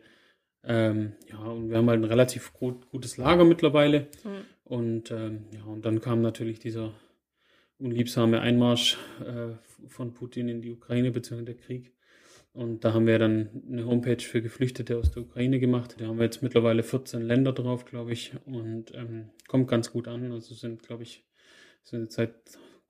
ähm, 0.63 1.13
ja, 1.29 1.37
und 1.37 1.69
wir 1.69 1.77
haben 1.77 1.89
halt 1.89 2.01
ein 2.01 2.05
relativ 2.05 2.53
gut, 2.53 2.89
gutes 2.89 3.17
Lager 3.17 3.45
mittlerweile. 3.45 4.07
Mhm. 4.23 4.45
Und 4.63 5.11
ähm, 5.11 5.45
ja, 5.53 5.63
und 5.63 5.85
dann 5.85 5.99
kam 5.99 6.21
natürlich 6.21 6.59
dieser 6.59 6.93
unliebsame 7.79 8.41
Einmarsch 8.41 8.97
äh, 9.25 9.55
von 9.87 10.13
Putin 10.13 10.49
in 10.49 10.61
die 10.61 10.71
Ukraine, 10.71 11.11
beziehungsweise 11.11 11.55
der 11.55 11.65
Krieg. 11.65 11.93
Und 12.51 12.83
da 12.83 12.93
haben 12.93 13.07
wir 13.07 13.19
dann 13.19 13.49
eine 13.71 13.85
Homepage 13.85 14.21
für 14.21 14.41
Geflüchtete 14.41 14.97
aus 14.97 15.11
der 15.11 15.23
Ukraine 15.23 15.59
gemacht. 15.59 15.95
Da 15.97 16.07
haben 16.07 16.17
wir 16.17 16.25
jetzt 16.25 16.43
mittlerweile 16.43 16.83
14 16.83 17.21
Länder 17.21 17.53
drauf, 17.53 17.85
glaube 17.85 18.11
ich, 18.11 18.33
und 18.45 18.93
ähm, 18.95 19.29
kommt 19.47 19.67
ganz 19.67 19.91
gut 19.91 20.07
an. 20.07 20.31
Also 20.31 20.55
sind, 20.55 20.83
glaube 20.83 21.03
ich, 21.03 21.23
sind 21.83 22.11
seit 22.11 22.33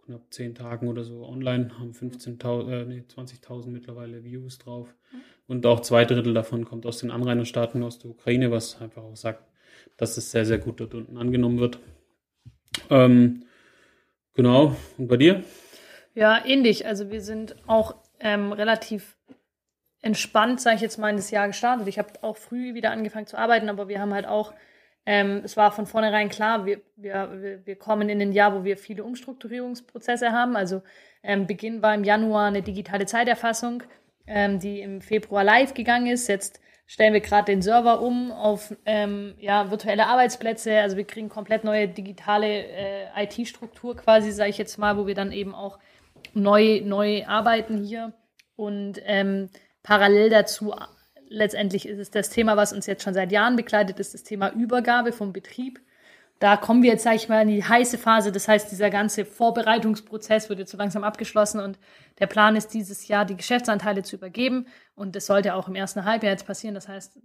knapp 0.10 0.34
10 0.34 0.56
Tagen 0.56 0.88
oder 0.88 1.04
so 1.04 1.24
online, 1.24 1.70
haben 1.78 1.92
15.000, 1.92 2.72
äh, 2.72 2.86
nee, 2.86 3.04
20.000 3.08 3.68
mittlerweile 3.68 4.24
Views 4.24 4.58
drauf. 4.58 4.96
Und 5.48 5.66
auch 5.68 5.82
zwei 5.82 6.04
Drittel 6.04 6.34
davon 6.34 6.66
kommt 6.66 6.88
aus 6.88 6.98
den 6.98 7.12
Anrainerstaaten 7.12 7.84
aus 7.84 8.00
der 8.00 8.10
Ukraine, 8.10 8.50
was 8.50 8.82
einfach 8.82 9.04
auch 9.04 9.16
sagt, 9.16 9.44
dass 9.98 10.18
es 10.18 10.32
sehr, 10.32 10.46
sehr 10.46 10.58
gut 10.58 10.80
dort 10.80 10.96
unten 10.96 11.18
angenommen 11.18 11.60
wird. 11.60 11.80
Ähm, 12.90 13.44
genau. 14.34 14.76
Und 14.98 15.08
bei 15.08 15.18
dir? 15.18 15.44
Ja, 16.16 16.44
ähnlich. 16.44 16.88
Also 16.88 17.12
wir 17.12 17.22
sind 17.22 17.56
auch 17.68 17.96
ähm, 18.20 18.52
relativ 18.52 19.16
entspannt, 20.02 20.60
sage 20.60 20.78
ich 20.78 20.82
jetzt 20.82 20.98
mal, 20.98 21.12
in 21.12 21.18
das 21.18 21.30
Jahr 21.30 21.48
gestartet. 21.48 21.88
Ich 21.88 22.00
habe 22.00 22.24
auch 22.24 22.38
früh 22.38 22.74
wieder 22.74 22.90
angefangen 22.90 23.28
zu 23.28 23.38
arbeiten, 23.38 23.70
aber 23.70 23.88
wir 23.88 24.00
haben 24.00 24.14
halt 24.14 24.26
auch, 24.26 24.54
ähm, 25.06 25.42
es 25.44 25.58
war 25.58 25.72
von 25.72 25.86
vornherein 25.86 26.30
klar, 26.30 26.66
wir, 26.66 26.82
wir, 26.96 27.62
wir 27.66 27.76
kommen 27.76 28.10
in 28.10 28.22
ein 28.22 28.32
Jahr, 28.32 28.54
wo 28.54 28.64
wir 28.64 28.78
viele 28.78 29.04
Umstrukturierungsprozesse 29.04 30.32
haben. 30.32 30.56
Also 30.56 30.82
ähm, 31.24 31.48
Beginn 31.48 31.82
war 31.82 31.96
im 31.96 32.04
Januar 32.04 32.48
eine 32.48 32.62
digitale 32.62 33.06
Zeiterfassung, 33.06 33.84
ähm, 34.28 34.60
die 34.60 34.82
im 34.82 35.02
Februar 35.02 35.44
live 35.44 35.74
gegangen 35.74 36.08
ist. 36.08 36.28
Jetzt 36.28 36.62
stellen 36.86 37.14
wir 37.14 37.22
gerade 37.22 37.46
den 37.46 37.62
Server 37.62 38.02
um 38.02 38.32
auf 38.32 38.76
ähm, 38.86 39.36
ja, 39.40 39.70
virtuelle 39.72 40.08
Arbeitsplätze. 40.08 40.80
Also 40.80 40.98
wir 40.98 41.06
kriegen 41.06 41.30
komplett 41.30 41.64
neue 41.64 41.88
digitale 41.88 42.48
äh, 42.48 43.24
IT-Struktur 43.24 43.96
quasi, 43.96 44.32
sage 44.32 44.50
ich 44.50 44.58
jetzt 44.58 44.78
mal, 44.78 44.98
wo 44.98 45.08
wir 45.08 45.16
dann 45.16 45.32
eben 45.32 45.54
auch 45.54 45.80
neu, 46.34 46.82
neu 46.84 47.26
arbeiten 47.26 47.78
hier. 47.78 48.14
Und 48.56 49.02
ähm, 49.06 49.50
Parallel 49.84 50.30
dazu, 50.30 50.74
letztendlich 51.30 51.88
ist 51.88 52.00
es 52.00 52.12
das 52.12 52.30
Thema, 52.30 52.58
was 52.58 52.74
uns 52.74 52.86
jetzt 52.86 53.04
schon 53.04 53.14
seit 53.14 53.32
Jahren 53.32 53.56
begleitet, 53.56 54.00
ist 54.00 54.14
das 54.14 54.24
Thema 54.24 54.52
Übergabe 54.52 55.12
vom 55.12 55.32
Betrieb. 55.32 55.80
Da 56.40 56.56
kommen 56.56 56.84
wir 56.84 56.92
jetzt, 56.92 57.04
sage 57.04 57.18
ich 57.18 57.28
mal, 57.28 57.42
in 57.42 57.50
die 57.50 57.64
heiße 57.64 57.98
Phase. 57.98 58.32
Das 58.32 58.48
heißt, 58.48 58.72
dieser 58.72 58.90
ganze 58.90 59.26
Vorbereitungsprozess 59.26 60.50
wird 60.50 60.60
jetzt 60.60 60.72
so 60.72 60.78
langsam 60.78 61.04
abgeschlossen 61.04 61.60
und 61.60 61.78
der 62.20 62.28
Plan 62.28 62.56
ist, 62.56 62.74
dieses 62.74 63.08
Jahr 63.08 63.26
die 63.26 63.36
Geschäftsanteile 63.36 64.04
zu 64.04 64.16
übergeben. 64.16 64.66
Und 64.96 65.16
das 65.16 65.26
sollte 65.26 65.54
auch 65.54 65.68
im 65.68 65.76
ersten 65.76 66.06
Halbjahr 66.06 66.32
jetzt 66.32 66.48
passieren. 66.48 66.76
Das 66.76 66.88
heißt, 66.88 67.20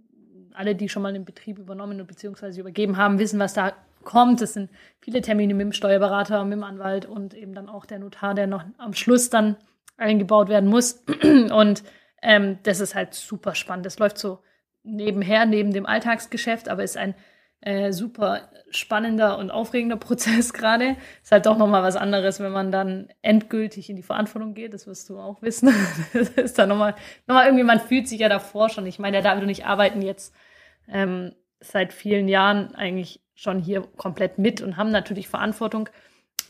alle, 0.53 0.75
die 0.75 0.89
schon 0.89 1.01
mal 1.01 1.13
den 1.13 1.25
Betrieb 1.25 1.59
übernommen 1.59 1.99
und 2.01 2.07
beziehungsweise 2.07 2.59
übergeben 2.59 2.97
haben, 2.97 3.17
wissen, 3.17 3.39
was 3.39 3.53
da 3.53 3.73
kommt. 4.03 4.41
Das 4.41 4.53
sind 4.53 4.69
viele 4.99 5.21
Termine 5.21 5.53
mit 5.53 5.63
dem 5.63 5.71
Steuerberater, 5.71 6.43
mit 6.43 6.53
dem 6.53 6.63
Anwalt 6.63 7.05
und 7.05 7.33
eben 7.33 7.53
dann 7.53 7.69
auch 7.69 7.85
der 7.85 7.99
Notar, 7.99 8.33
der 8.33 8.47
noch 8.47 8.65
am 8.77 8.93
Schluss 8.93 9.29
dann 9.29 9.55
eingebaut 9.97 10.49
werden 10.49 10.69
muss. 10.69 11.03
Und 11.23 11.83
ähm, 12.25 12.57
das 12.63 12.79
ist 12.79 12.95
halt 12.95 13.13
super 13.13 13.53
spannend. 13.53 13.85
Das 13.85 13.99
läuft 13.99 14.17
so 14.17 14.39
nebenher, 14.83 15.45
neben 15.45 15.71
dem 15.71 15.85
Alltagsgeschäft, 15.85 16.69
aber 16.69 16.83
ist 16.83 16.97
ein 16.97 17.13
äh, 17.61 17.91
super 17.91 18.49
spannender 18.71 19.37
und 19.37 19.51
aufregender 19.51 19.95
Prozess 19.97 20.51
gerade. 20.51 20.97
Ist 21.23 21.31
halt 21.31 21.45
doch 21.45 21.57
nochmal 21.57 21.83
was 21.83 21.95
anderes, 21.95 22.39
wenn 22.39 22.51
man 22.51 22.71
dann 22.71 23.09
endgültig 23.21 23.89
in 23.89 23.95
die 23.95 24.03
Verantwortung 24.03 24.55
geht. 24.55 24.73
Das 24.73 24.87
wirst 24.87 25.09
du 25.09 25.19
auch 25.19 25.41
wissen. 25.41 25.69
Das 26.13 26.29
ist 26.29 26.57
dann 26.57 26.69
nochmal, 26.69 26.95
nochmal 27.27 27.45
irgendwie, 27.45 27.63
man 27.63 27.79
fühlt 27.79 28.07
sich 28.07 28.19
ja 28.19 28.29
davor 28.29 28.69
schon. 28.69 28.87
Ich 28.87 28.99
meine, 28.99 29.21
der 29.21 29.21
David 29.21 29.43
und 29.43 29.49
ich 29.49 29.65
arbeiten 29.65 30.01
jetzt 30.01 30.33
ähm, 30.87 31.33
seit 31.59 31.93
vielen 31.93 32.27
Jahren 32.27 32.73
eigentlich 32.73 33.21
schon 33.35 33.59
hier 33.59 33.81
komplett 33.97 34.39
mit 34.39 34.61
und 34.61 34.77
haben 34.77 34.91
natürlich 34.91 35.27
Verantwortung. 35.27 35.89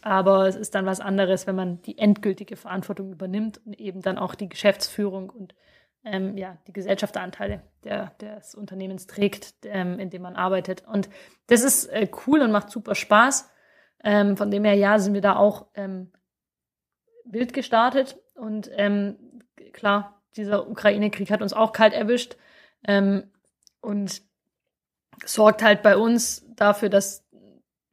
Aber 0.06 0.48
es 0.48 0.56
ist 0.56 0.76
dann 0.76 0.86
was 0.86 1.00
anderes, 1.00 1.48
wenn 1.48 1.56
man 1.56 1.82
die 1.82 1.98
endgültige 1.98 2.58
Verantwortung 2.58 3.12
übernimmt 3.12 3.60
und 3.66 3.74
eben 3.80 4.04
dann 4.04 4.20
auch 4.20 4.36
die 4.36 4.48
Geschäftsführung 4.48 5.32
und 5.32 5.56
ähm, 6.04 6.38
ja, 6.38 6.60
die 6.68 6.74
Gesellschafteranteile 6.74 7.64
der, 7.84 8.12
des 8.22 8.54
Unternehmens 8.54 9.08
trägt, 9.08 9.56
ähm, 9.64 9.98
in 9.98 10.12
dem 10.12 10.22
man 10.22 10.36
arbeitet. 10.36 10.84
Und 10.86 11.10
das 11.48 11.64
ist 11.64 11.86
äh, 11.88 12.08
cool 12.28 12.42
und 12.42 12.52
macht 12.52 12.70
super 12.70 12.94
Spaß. 12.94 13.50
Ähm, 14.04 14.38
von 14.38 14.52
dem 14.52 14.64
her, 14.64 14.76
ja, 14.76 15.00
sind 15.00 15.16
wir 15.16 15.22
da 15.22 15.38
auch 15.38 15.66
ähm, 15.74 16.12
wild 17.24 17.52
gestartet. 17.54 18.20
Und 18.36 18.70
ähm, 18.74 19.42
klar, 19.74 20.22
dieser 20.38 20.70
Ukraine-Krieg 20.70 21.32
hat 21.32 21.42
uns 21.42 21.54
auch 21.54 21.72
kalt 21.72 21.94
erwischt 21.94 22.38
ähm, 22.88 23.32
und 23.82 24.22
sorgt 25.26 25.64
halt 25.64 25.82
bei 25.82 25.98
uns 25.98 26.46
dafür, 26.56 26.90
dass 26.90 27.25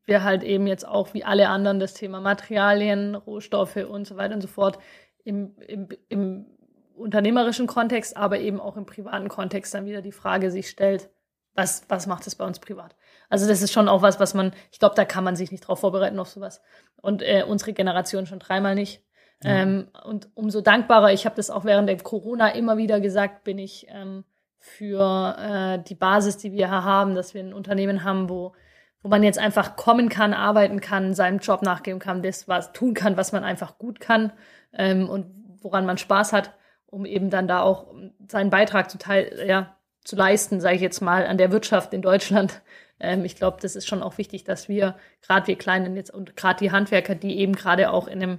wir 0.04 0.24
halt 0.24 0.42
eben 0.42 0.66
jetzt 0.66 0.86
auch 0.86 1.14
wie 1.14 1.24
alle 1.24 1.48
anderen 1.48 1.78
das 1.78 1.94
Thema 1.94 2.20
Materialien, 2.20 3.14
Rohstoffe 3.14 3.76
und 3.76 4.06
so 4.06 4.16
weiter 4.16 4.34
und 4.34 4.40
so 4.40 4.48
fort 4.48 4.78
im, 5.24 5.56
im, 5.66 5.88
im 6.08 6.46
unternehmerischen 6.94 7.66
Kontext, 7.66 8.16
aber 8.16 8.38
eben 8.40 8.60
auch 8.60 8.76
im 8.76 8.86
privaten 8.86 9.28
Kontext 9.28 9.74
dann 9.74 9.86
wieder 9.86 10.02
die 10.02 10.12
Frage 10.12 10.50
sich 10.50 10.68
stellt, 10.68 11.10
was, 11.54 11.84
was 11.88 12.06
macht 12.06 12.26
es 12.26 12.34
bei 12.34 12.46
uns 12.46 12.58
privat? 12.58 12.96
Also 13.28 13.46
das 13.46 13.62
ist 13.62 13.72
schon 13.72 13.88
auch 13.88 14.02
was, 14.02 14.18
was 14.18 14.34
man, 14.34 14.52
ich 14.70 14.78
glaube, 14.78 14.94
da 14.94 15.04
kann 15.04 15.24
man 15.24 15.36
sich 15.36 15.50
nicht 15.52 15.66
drauf 15.68 15.80
vorbereiten 15.80 16.18
auf 16.18 16.28
sowas. 16.28 16.62
Und 16.96 17.22
äh, 17.22 17.44
unsere 17.46 17.72
Generation 17.72 18.26
schon 18.26 18.38
dreimal 18.38 18.74
nicht. 18.74 19.04
Ja. 19.42 19.56
Ähm, 19.56 19.88
und 20.04 20.28
umso 20.34 20.60
dankbarer, 20.60 21.12
ich 21.12 21.26
habe 21.26 21.36
das 21.36 21.50
auch 21.50 21.64
während 21.64 21.88
der 21.88 21.98
Corona 21.98 22.48
immer 22.48 22.76
wieder 22.76 23.00
gesagt, 23.00 23.44
bin 23.44 23.58
ich 23.58 23.86
ähm, 23.90 24.24
für 24.58 25.36
äh, 25.38 25.82
die 25.82 25.94
Basis, 25.94 26.38
die 26.38 26.52
wir 26.52 26.68
hier 26.68 26.84
haben, 26.84 27.14
dass 27.14 27.34
wir 27.34 27.42
ein 27.42 27.52
Unternehmen 27.52 28.04
haben, 28.04 28.28
wo 28.28 28.54
wo 29.02 29.08
man 29.08 29.22
jetzt 29.22 29.38
einfach 29.38 29.76
kommen 29.76 30.08
kann, 30.08 30.32
arbeiten 30.32 30.80
kann, 30.80 31.14
seinem 31.14 31.38
Job 31.38 31.62
nachgeben 31.62 31.98
kann, 31.98 32.22
das 32.22 32.48
was 32.48 32.72
tun 32.72 32.94
kann, 32.94 33.16
was 33.16 33.32
man 33.32 33.44
einfach 33.44 33.78
gut 33.78 34.00
kann 34.00 34.32
ähm, 34.72 35.08
und 35.08 35.26
woran 35.60 35.86
man 35.86 35.98
Spaß 35.98 36.32
hat, 36.32 36.54
um 36.86 37.04
eben 37.04 37.30
dann 37.30 37.48
da 37.48 37.62
auch 37.62 37.92
seinen 38.28 38.50
Beitrag 38.50 38.90
zu, 38.90 38.98
teil, 38.98 39.44
ja, 39.46 39.76
zu 40.04 40.16
leisten, 40.16 40.60
sage 40.60 40.76
ich 40.76 40.82
jetzt 40.82 41.00
mal, 41.00 41.26
an 41.26 41.38
der 41.38 41.52
Wirtschaft 41.52 41.92
in 41.92 42.02
Deutschland. 42.02 42.62
Ähm, 43.04 43.24
ich 43.24 43.34
glaube, 43.34 43.56
das 43.60 43.74
ist 43.74 43.88
schon 43.88 44.00
auch 44.00 44.16
wichtig, 44.16 44.44
dass 44.44 44.68
wir, 44.68 44.94
gerade 45.22 45.48
wir 45.48 45.58
Kleinen 45.58 45.96
jetzt 45.96 46.14
und 46.14 46.36
gerade 46.36 46.60
die 46.60 46.70
Handwerker, 46.70 47.16
die 47.16 47.36
eben 47.36 47.56
gerade 47.56 47.90
auch 47.90 48.06
in 48.06 48.22
einem 48.22 48.38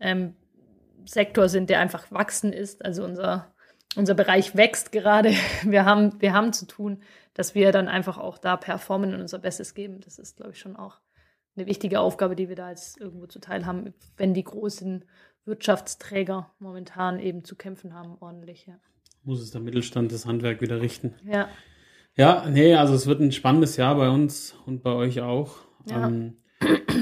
ähm, 0.00 0.34
Sektor 1.04 1.48
sind, 1.48 1.70
der 1.70 1.78
einfach 1.78 2.10
wachsen 2.10 2.52
ist, 2.52 2.84
also 2.84 3.04
unser 3.04 3.54
unser 3.96 4.14
Bereich 4.14 4.56
wächst 4.56 4.92
gerade. 4.92 5.32
Wir 5.64 5.84
haben, 5.84 6.20
wir 6.20 6.32
haben 6.32 6.52
zu 6.52 6.66
tun, 6.66 7.02
dass 7.34 7.54
wir 7.54 7.72
dann 7.72 7.88
einfach 7.88 8.18
auch 8.18 8.38
da 8.38 8.56
performen 8.56 9.14
und 9.14 9.20
unser 9.20 9.38
Bestes 9.38 9.74
geben. 9.74 10.00
Das 10.00 10.18
ist, 10.18 10.36
glaube 10.36 10.52
ich, 10.52 10.58
schon 10.58 10.76
auch 10.76 11.00
eine 11.56 11.66
wichtige 11.66 12.00
Aufgabe, 12.00 12.36
die 12.36 12.48
wir 12.48 12.56
da 12.56 12.70
jetzt 12.70 13.00
irgendwo 13.00 13.26
zuteil 13.26 13.66
haben, 13.66 13.92
wenn 14.16 14.34
die 14.34 14.44
großen 14.44 15.04
Wirtschaftsträger 15.44 16.52
momentan 16.58 17.18
eben 17.18 17.44
zu 17.44 17.56
kämpfen 17.56 17.94
haben, 17.94 18.16
ordentlich. 18.20 18.66
Ja. 18.66 18.78
Muss 19.22 19.40
es 19.40 19.50
der 19.50 19.60
Mittelstand 19.60 20.12
das 20.12 20.26
Handwerk 20.26 20.60
wieder 20.60 20.80
richten. 20.80 21.14
Ja. 21.24 21.48
Ja, 22.16 22.46
nee, 22.48 22.74
also 22.74 22.94
es 22.94 23.06
wird 23.06 23.20
ein 23.20 23.32
spannendes 23.32 23.76
Jahr 23.76 23.94
bei 23.94 24.10
uns 24.10 24.54
und 24.66 24.82
bei 24.82 24.92
euch 24.92 25.20
auch. 25.20 25.56
Ja. 25.86 26.06
Ähm, 26.06 26.36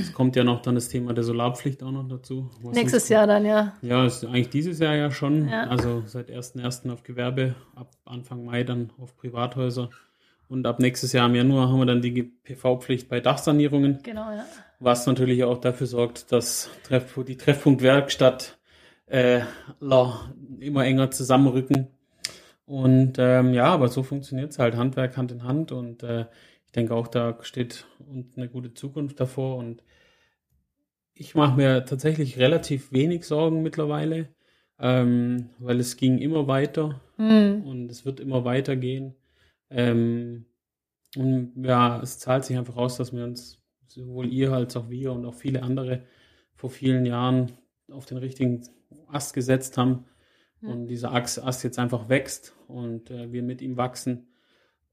es 0.00 0.12
kommt 0.12 0.36
ja 0.36 0.44
noch 0.44 0.62
dann 0.62 0.74
das 0.76 0.88
Thema 0.88 1.12
der 1.12 1.24
Solarpflicht 1.24 1.82
auch 1.82 1.90
noch 1.90 2.06
dazu. 2.08 2.50
Nächstes 2.62 3.08
Jahr 3.08 3.26
dann, 3.26 3.44
ja. 3.44 3.74
Ja, 3.82 4.06
ist 4.06 4.24
eigentlich 4.24 4.50
dieses 4.50 4.78
Jahr 4.78 4.94
ja 4.94 5.10
schon. 5.10 5.48
Ja. 5.48 5.64
Also 5.64 6.02
seit 6.06 6.30
1.1. 6.30 6.90
auf 6.92 7.02
Gewerbe, 7.02 7.54
ab 7.74 7.90
Anfang 8.04 8.44
Mai 8.44 8.64
dann 8.64 8.92
auf 8.98 9.16
Privathäuser. 9.16 9.90
Und 10.48 10.66
ab 10.66 10.78
nächstes 10.78 11.12
Jahr 11.12 11.26
im 11.28 11.34
Januar 11.34 11.68
haben 11.68 11.78
wir 11.78 11.86
dann 11.86 12.00
die 12.00 12.22
PV-Pflicht 12.22 13.08
bei 13.08 13.20
Dachsanierungen, 13.20 13.98
Genau, 14.02 14.30
ja. 14.30 14.46
was 14.80 15.06
natürlich 15.06 15.44
auch 15.44 15.58
dafür 15.58 15.86
sorgt, 15.86 16.32
dass 16.32 16.70
Treff 16.84 17.18
die 17.26 17.36
Treffpunkt-Werkstatt 17.36 18.58
äh, 19.06 19.40
immer 20.60 20.84
enger 20.84 21.10
zusammenrücken. 21.10 21.88
Und 22.64 23.14
ähm, 23.18 23.54
ja, 23.54 23.66
aber 23.66 23.88
so 23.88 24.02
funktioniert 24.02 24.52
es 24.52 24.58
halt, 24.58 24.76
Handwerk 24.76 25.16
Hand 25.16 25.32
in 25.32 25.42
Hand. 25.42 25.72
Und 25.72 26.02
äh, 26.02 26.26
denke 26.78 26.94
auch, 26.94 27.08
da 27.08 27.38
steht 27.42 27.86
uns 27.98 28.36
eine 28.36 28.48
gute 28.48 28.72
Zukunft 28.72 29.18
davor. 29.18 29.56
Und 29.56 29.82
ich 31.12 31.34
mache 31.34 31.56
mir 31.56 31.84
tatsächlich 31.84 32.38
relativ 32.38 32.92
wenig 32.92 33.24
Sorgen 33.24 33.62
mittlerweile, 33.62 34.28
ähm, 34.78 35.50
weil 35.58 35.80
es 35.80 35.96
ging 35.96 36.18
immer 36.18 36.46
weiter 36.46 37.00
Hm. 37.16 37.64
und 37.64 37.90
es 37.90 38.04
wird 38.04 38.20
immer 38.20 38.44
weitergehen. 38.44 39.16
Ähm, 39.70 40.46
und 41.16 41.52
ja, 41.64 42.00
es 42.00 42.20
zahlt 42.20 42.44
sich 42.44 42.56
einfach 42.56 42.76
aus, 42.76 42.96
dass 42.96 43.12
wir 43.12 43.24
uns, 43.24 43.60
sowohl 43.88 44.32
ihr 44.32 44.52
als 44.52 44.76
auch 44.76 44.88
wir 44.88 45.12
und 45.12 45.24
auch 45.24 45.34
viele 45.34 45.62
andere, 45.62 46.04
vor 46.54 46.70
vielen 46.70 47.06
Jahren 47.06 47.50
auf 47.90 48.06
den 48.06 48.18
richtigen 48.18 48.62
Ast 49.08 49.34
gesetzt 49.34 49.78
haben. 49.78 50.04
Ja. 50.60 50.68
Und 50.68 50.86
dieser 50.86 51.12
Ast, 51.12 51.42
Ast 51.42 51.64
jetzt 51.64 51.78
einfach 51.78 52.08
wächst 52.08 52.54
und 52.68 53.10
äh, 53.10 53.32
wir 53.32 53.42
mit 53.42 53.62
ihm 53.62 53.76
wachsen. 53.76 54.28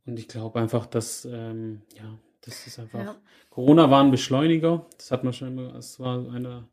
Und 0.06 0.20
ich 0.20 0.28
glaube 0.28 0.60
einfach, 0.60 0.86
dass, 0.86 1.26
ähm, 1.26 1.82
ja, 1.98 2.18
das 2.42 2.68
ist 2.68 2.80
einfach. 2.80 3.00
Ja. 3.00 3.16
Corona 3.50 3.90
war 3.90 4.04
ein 4.04 4.12
Beschleuniger. 4.12 4.86
Das 4.98 5.12
hat 5.12 5.24
man 5.24 5.34
schon 5.34 5.50
immer, 5.50 5.74
das 5.74 6.00
war 6.00 6.30
einer 6.32 6.68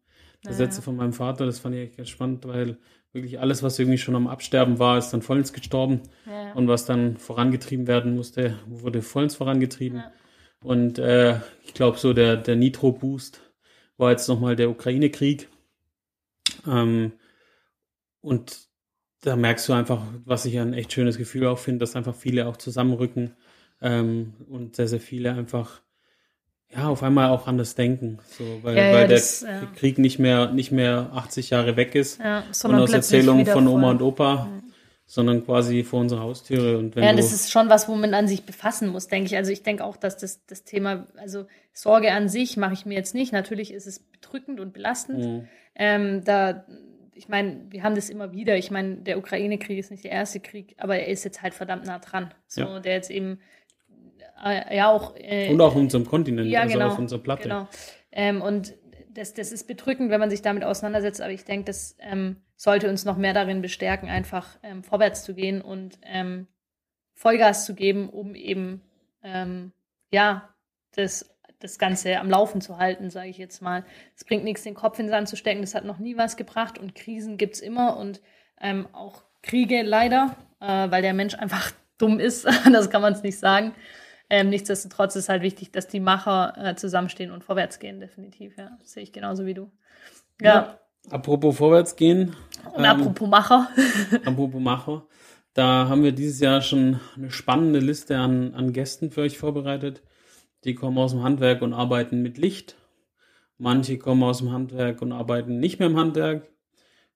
der 0.44 0.52
Sätze 0.52 0.78
ja. 0.78 0.82
von 0.82 0.96
meinem 0.96 1.12
Vater. 1.12 1.46
Das 1.46 1.60
fand 1.60 1.74
ich 1.74 1.82
echt 1.82 1.96
ganz 1.96 2.08
spannend, 2.10 2.46
weil 2.46 2.78
wirklich 3.12 3.40
alles, 3.40 3.62
was 3.62 3.78
irgendwie 3.78 3.98
schon 3.98 4.16
am 4.16 4.26
Absterben 4.26 4.78
war, 4.78 4.98
ist 4.98 5.10
dann 5.10 5.22
vollends 5.22 5.52
gestorben. 5.52 6.02
Ja. 6.26 6.52
Und 6.52 6.68
was 6.68 6.84
dann 6.84 7.16
vorangetrieben 7.16 7.86
werden 7.86 8.14
musste, 8.14 8.58
wurde 8.66 9.02
vollends 9.02 9.36
vorangetrieben. 9.36 10.02
Und 10.62 10.98
äh, 10.98 11.40
ich 11.64 11.74
glaube, 11.74 11.98
so 11.98 12.12
der, 12.12 12.36
der 12.36 12.56
Nitro-Boost 12.56 13.40
war 13.96 14.10
jetzt 14.10 14.28
nochmal 14.28 14.56
der 14.56 14.70
Ukraine-Krieg. 14.70 15.48
Ähm, 16.66 17.12
und 18.20 18.68
da 19.22 19.36
merkst 19.36 19.68
du 19.68 19.72
einfach, 19.72 20.02
was 20.24 20.44
ich 20.44 20.58
ein 20.58 20.74
echt 20.74 20.92
schönes 20.92 21.16
Gefühl 21.16 21.46
auch 21.46 21.58
finde, 21.58 21.78
dass 21.78 21.96
einfach 21.96 22.14
viele 22.14 22.46
auch 22.46 22.56
zusammenrücken 22.56 23.34
ähm, 23.80 24.34
und 24.48 24.76
sehr, 24.76 24.88
sehr 24.88 25.00
viele 25.00 25.32
einfach 25.32 25.80
ja 26.74 26.88
auf 26.88 27.02
einmal 27.02 27.30
auch 27.30 27.46
anders 27.46 27.74
denken. 27.74 28.18
So, 28.36 28.44
weil, 28.62 28.76
Ja, 28.76 28.84
ja, 28.84 28.92
weil 28.92 29.08
der 29.08 29.16
das, 29.16 29.42
ja. 29.42 29.66
Krieg 29.76 29.98
nicht 29.98 30.18
mehr, 30.18 30.50
nicht 30.52 30.72
mehr 30.72 31.10
80 31.14 31.50
Jahre 31.50 31.76
weg 31.76 31.94
ist 31.94 32.18
ja, 32.18 32.40
und 32.40 32.54
sondern 32.54 32.82
aus 32.82 32.92
Erzählungen 32.92 33.46
von 33.46 33.68
Oma 33.68 33.90
und 33.90 34.02
Opa, 34.02 34.48
sondern 35.06 35.44
quasi 35.44 35.84
vor 35.84 36.00
unserer 36.00 36.22
Haustüre. 36.22 36.78
Und 36.78 36.96
wenn 36.96 37.04
Ja, 37.04 37.12
das 37.12 37.32
ist 37.32 37.52
schon 37.52 37.68
was, 37.68 37.88
wo 37.88 37.94
man 37.94 38.14
an 38.14 38.26
sich 38.26 38.44
befassen 38.44 38.88
muss, 38.88 39.06
denke 39.06 39.26
ich. 39.26 39.36
Also 39.36 39.52
ich 39.52 39.62
denke 39.62 39.84
auch, 39.84 39.96
dass 39.96 40.16
das, 40.16 40.44
das 40.46 40.64
Thema, 40.64 41.06
also 41.16 41.46
Sorge 41.72 42.12
an 42.12 42.28
sich 42.28 42.56
mache 42.56 42.72
ich 42.72 42.86
mir 42.86 42.94
jetzt 42.94 43.14
nicht. 43.14 43.32
Natürlich 43.32 43.72
ist 43.72 43.86
es 43.86 43.98
bedrückend 44.00 44.58
und 44.58 44.72
belastend. 44.72 45.18
Mhm. 45.18 45.48
Ähm, 45.74 46.24
da, 46.24 46.64
ich 47.14 47.28
meine, 47.28 47.66
wir 47.70 47.82
haben 47.82 47.94
das 47.94 48.10
immer 48.10 48.32
wieder. 48.32 48.56
Ich 48.56 48.70
meine, 48.70 48.96
der 48.96 49.18
Ukraine-Krieg 49.18 49.78
ist 49.78 49.90
nicht 49.90 50.04
der 50.04 50.12
erste 50.12 50.40
Krieg, 50.40 50.74
aber 50.78 50.98
er 50.98 51.08
ist 51.08 51.24
jetzt 51.24 51.42
halt 51.42 51.54
verdammt 51.54 51.86
nah 51.86 51.98
dran. 51.98 52.32
So, 52.46 52.62
Ja. 52.62 52.80
der 52.80 52.94
jetzt 52.94 53.10
eben 53.10 53.40
äh, 54.44 54.76
ja 54.76 54.90
auch 54.90 55.14
äh, 55.16 55.50
und 55.50 55.60
auch 55.60 55.74
unserem 55.74 56.06
Kontinent, 56.06 56.50
ja, 56.50 56.62
also 56.62 56.74
genau, 56.74 56.88
auf 56.88 56.98
unserer 56.98 57.20
Platte. 57.20 57.44
Genau. 57.44 57.68
Ähm, 58.10 58.42
und 58.42 58.74
das, 59.10 59.34
das 59.34 59.52
ist 59.52 59.66
bedrückend, 59.66 60.10
wenn 60.10 60.20
man 60.20 60.30
sich 60.30 60.42
damit 60.42 60.64
auseinandersetzt, 60.64 61.20
aber 61.20 61.32
ich 61.32 61.44
denke, 61.44 61.66
das 61.66 61.96
ähm, 62.00 62.36
sollte 62.56 62.88
uns 62.88 63.04
noch 63.04 63.16
mehr 63.16 63.34
darin 63.34 63.60
bestärken, 63.60 64.08
einfach 64.08 64.58
ähm, 64.62 64.82
vorwärts 64.82 65.24
zu 65.24 65.34
gehen 65.34 65.60
und 65.60 65.98
ähm, 66.02 66.46
Vollgas 67.14 67.66
zu 67.66 67.74
geben, 67.74 68.08
um 68.08 68.34
eben 68.34 68.80
ähm, 69.22 69.72
ja 70.10 70.48
das, 70.94 71.34
das 71.62 71.78
Ganze 71.78 72.18
am 72.18 72.30
Laufen 72.30 72.60
zu 72.60 72.78
halten, 72.78 73.10
sage 73.10 73.28
ich 73.28 73.38
jetzt 73.38 73.62
mal. 73.62 73.84
Es 74.16 74.24
bringt 74.24 74.44
nichts, 74.44 74.62
den 74.62 74.74
Kopf 74.74 74.98
in 74.98 75.06
den 75.06 75.10
Sand 75.10 75.28
zu 75.28 75.36
stecken, 75.36 75.60
das 75.60 75.74
hat 75.74 75.84
noch 75.84 75.98
nie 75.98 76.16
was 76.16 76.36
gebracht 76.36 76.78
und 76.78 76.94
Krisen 76.94 77.36
gibt 77.36 77.54
es 77.54 77.60
immer 77.60 77.96
und 77.96 78.20
ähm, 78.60 78.86
auch 78.92 79.22
Kriege 79.42 79.82
leider, 79.82 80.36
äh, 80.60 80.90
weil 80.90 81.02
der 81.02 81.14
Mensch 81.14 81.34
einfach 81.38 81.72
dumm 81.98 82.20
ist, 82.20 82.46
das 82.72 82.90
kann 82.90 83.02
man 83.02 83.12
es 83.12 83.22
nicht 83.22 83.38
sagen. 83.38 83.74
Ähm, 84.30 84.48
nichtsdestotrotz 84.48 85.14
ist 85.16 85.28
halt 85.28 85.42
wichtig, 85.42 85.72
dass 85.72 85.88
die 85.88 86.00
Macher 86.00 86.54
äh, 86.56 86.74
zusammenstehen 86.74 87.30
und 87.30 87.44
vorwärts 87.44 87.78
gehen, 87.78 88.00
definitiv. 88.00 88.56
Ja, 88.56 88.70
das 88.80 88.92
sehe 88.92 89.02
ich 89.02 89.12
genauso 89.12 89.44
wie 89.44 89.54
du. 89.54 89.70
Ja. 90.40 90.54
Ja. 90.54 90.78
Apropos 91.10 91.56
vorwärts 91.56 91.96
gehen, 91.96 92.34
Und 92.72 92.84
apropos 92.84 93.28
Macher. 93.28 93.68
apropos 94.24 94.60
Macher, 94.60 95.04
da 95.52 95.88
haben 95.88 96.02
wir 96.02 96.12
dieses 96.12 96.40
Jahr 96.40 96.62
schon 96.62 97.00
eine 97.16 97.30
spannende 97.30 97.80
Liste 97.80 98.16
an, 98.16 98.54
an 98.54 98.72
Gästen 98.72 99.10
für 99.10 99.22
euch 99.22 99.36
vorbereitet. 99.36 100.02
Die 100.64 100.74
kommen 100.74 100.98
aus 100.98 101.12
dem 101.12 101.22
Handwerk 101.22 101.62
und 101.62 101.72
arbeiten 101.72 102.22
mit 102.22 102.38
Licht. 102.38 102.76
Manche 103.58 103.98
kommen 103.98 104.22
aus 104.22 104.38
dem 104.38 104.52
Handwerk 104.52 105.02
und 105.02 105.12
arbeiten 105.12 105.58
nicht 105.60 105.78
mehr 105.78 105.88
im 105.88 105.96
Handwerk 105.96 106.46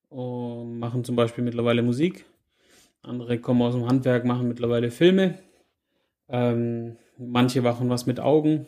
und 0.08 0.78
machen 0.78 1.04
zum 1.04 1.16
Beispiel 1.16 1.44
mittlerweile 1.44 1.82
Musik. 1.82 2.24
Andere 3.02 3.38
kommen 3.38 3.62
aus 3.62 3.74
dem 3.74 3.86
Handwerk, 3.88 4.24
machen 4.24 4.48
mittlerweile 4.48 4.90
Filme. 4.90 5.38
Ähm, 6.28 6.96
manche 7.18 7.62
machen 7.62 7.88
was 7.88 8.06
mit 8.06 8.18
Augen, 8.20 8.66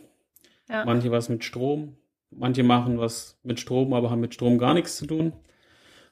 Ja. 0.69 0.85
manche 0.85 1.11
was 1.11 1.29
mit 1.29 1.45
Strom, 1.45 1.97
manche 2.31 2.63
machen 2.63 2.99
was 2.99 3.39
mit 3.43 3.59
Strom, 3.59 3.93
aber 3.93 4.11
haben 4.11 4.21
mit 4.21 4.35
Strom 4.35 4.59
gar 4.59 4.75
nichts 4.75 4.97
zu 4.97 5.07
tun. 5.07 5.33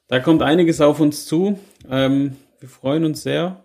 Da 0.08 0.18
kommt 0.20 0.42
einiges 0.42 0.80
auf 0.80 0.98
uns 1.00 1.26
zu. 1.26 1.58
Ähm, 1.88 2.36
wir 2.58 2.68
freuen 2.68 3.04
uns 3.04 3.22
sehr. 3.22 3.64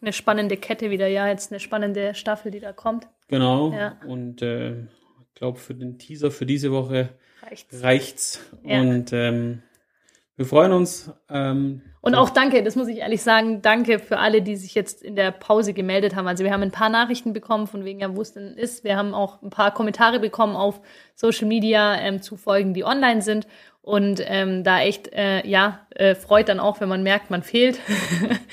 Eine 0.00 0.12
spannende 0.12 0.56
Kette 0.56 0.90
wieder, 0.90 1.08
ja, 1.08 1.28
jetzt 1.28 1.50
eine 1.52 1.60
spannende 1.60 2.14
Staffel, 2.14 2.50
die 2.50 2.60
da 2.60 2.72
kommt. 2.72 3.08
Genau. 3.28 3.72
Ja. 3.72 3.96
Und 4.06 4.42
äh, 4.42 4.80
ich 4.80 5.34
glaube, 5.34 5.58
für 5.58 5.74
den 5.74 5.98
Teaser 5.98 6.30
für 6.30 6.46
diese 6.46 6.72
Woche 6.72 7.10
Reicht's. 7.42 7.82
reicht's. 7.82 8.50
Ja. 8.64 8.80
Und 8.80 9.12
ähm, 9.12 9.62
wir 10.38 10.46
freuen 10.46 10.72
uns. 10.72 11.10
Ähm, 11.28 11.82
Und 12.00 12.14
auch 12.14 12.30
danke, 12.30 12.62
das 12.62 12.76
muss 12.76 12.86
ich 12.86 12.98
ehrlich 12.98 13.22
sagen, 13.22 13.60
danke 13.60 13.98
für 13.98 14.18
alle, 14.18 14.40
die 14.40 14.54
sich 14.54 14.72
jetzt 14.74 15.02
in 15.02 15.16
der 15.16 15.32
Pause 15.32 15.74
gemeldet 15.74 16.14
haben. 16.14 16.28
Also 16.28 16.44
wir 16.44 16.52
haben 16.52 16.62
ein 16.62 16.70
paar 16.70 16.88
Nachrichten 16.88 17.32
bekommen, 17.32 17.66
von 17.66 17.84
wegen 17.84 17.98
ja, 17.98 18.14
wo 18.14 18.22
es 18.22 18.34
denn 18.34 18.54
ist. 18.54 18.84
Wir 18.84 18.96
haben 18.96 19.14
auch 19.14 19.42
ein 19.42 19.50
paar 19.50 19.74
Kommentare 19.74 20.20
bekommen 20.20 20.54
auf 20.54 20.80
Social 21.16 21.48
Media 21.48 21.96
ähm, 21.96 22.22
zu 22.22 22.36
Folgen, 22.36 22.72
die 22.72 22.84
online 22.84 23.20
sind. 23.20 23.48
Und 23.82 24.22
ähm, 24.24 24.62
da 24.62 24.80
echt, 24.80 25.12
äh, 25.12 25.44
ja, 25.44 25.86
äh, 25.90 26.14
freut 26.14 26.48
dann 26.48 26.60
auch, 26.60 26.80
wenn 26.80 26.88
man 26.88 27.02
merkt, 27.02 27.30
man 27.30 27.42
fehlt 27.42 27.80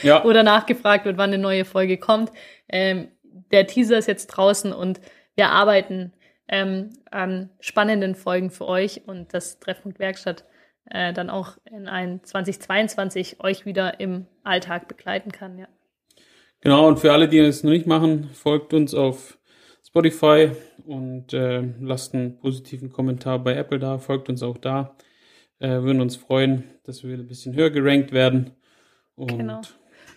ja, 0.01 0.23
oder 0.25 0.41
nachgefragt 0.41 1.05
wird, 1.05 1.17
wann 1.17 1.31
eine 1.31 1.37
neue 1.37 1.65
Folge 1.65 1.97
kommt. 1.97 2.31
Ähm, 2.67 3.09
der 3.51 3.67
Teaser 3.67 3.97
ist 3.97 4.07
jetzt 4.07 4.27
draußen 4.27 4.73
und 4.73 5.01
wir 5.35 5.49
arbeiten 5.49 6.13
ähm, 6.47 6.89
an 7.11 7.49
spannenden 7.59 8.15
Folgen 8.15 8.51
für 8.51 8.67
euch 8.67 9.01
und 9.07 9.33
das 9.33 9.59
Treffpunkt 9.59 9.99
Werkstatt 9.99 10.45
äh, 10.89 11.13
dann 11.13 11.29
auch 11.29 11.57
in 11.65 11.87
ein 11.87 12.23
2022 12.23 13.43
euch 13.43 13.65
wieder 13.65 13.99
im 13.99 14.27
Alltag 14.43 14.87
begleiten 14.87 15.31
kann. 15.31 15.57
Ja. 15.57 15.67
genau. 16.61 16.87
Und 16.87 16.99
für 16.99 17.11
alle, 17.11 17.27
die 17.27 17.39
es 17.39 17.63
noch 17.63 17.71
nicht 17.71 17.87
machen, 17.87 18.29
folgt 18.33 18.73
uns 18.73 18.93
auf 18.93 19.37
Spotify 19.85 20.51
und 20.85 21.33
äh, 21.33 21.63
lasst 21.79 22.13
einen 22.13 22.37
positiven 22.37 22.91
Kommentar 22.91 23.39
bei 23.39 23.55
Apple 23.55 23.79
da. 23.79 23.97
Folgt 23.97 24.29
uns 24.29 24.43
auch 24.43 24.57
da. 24.57 24.95
Äh, 25.59 25.81
würden 25.81 26.01
uns 26.01 26.15
freuen, 26.15 26.65
dass 26.83 27.03
wir 27.03 27.17
ein 27.17 27.27
bisschen 27.27 27.55
höher 27.55 27.69
gerankt 27.69 28.11
werden. 28.11 28.51
Und 29.15 29.37
Genau. 29.37 29.61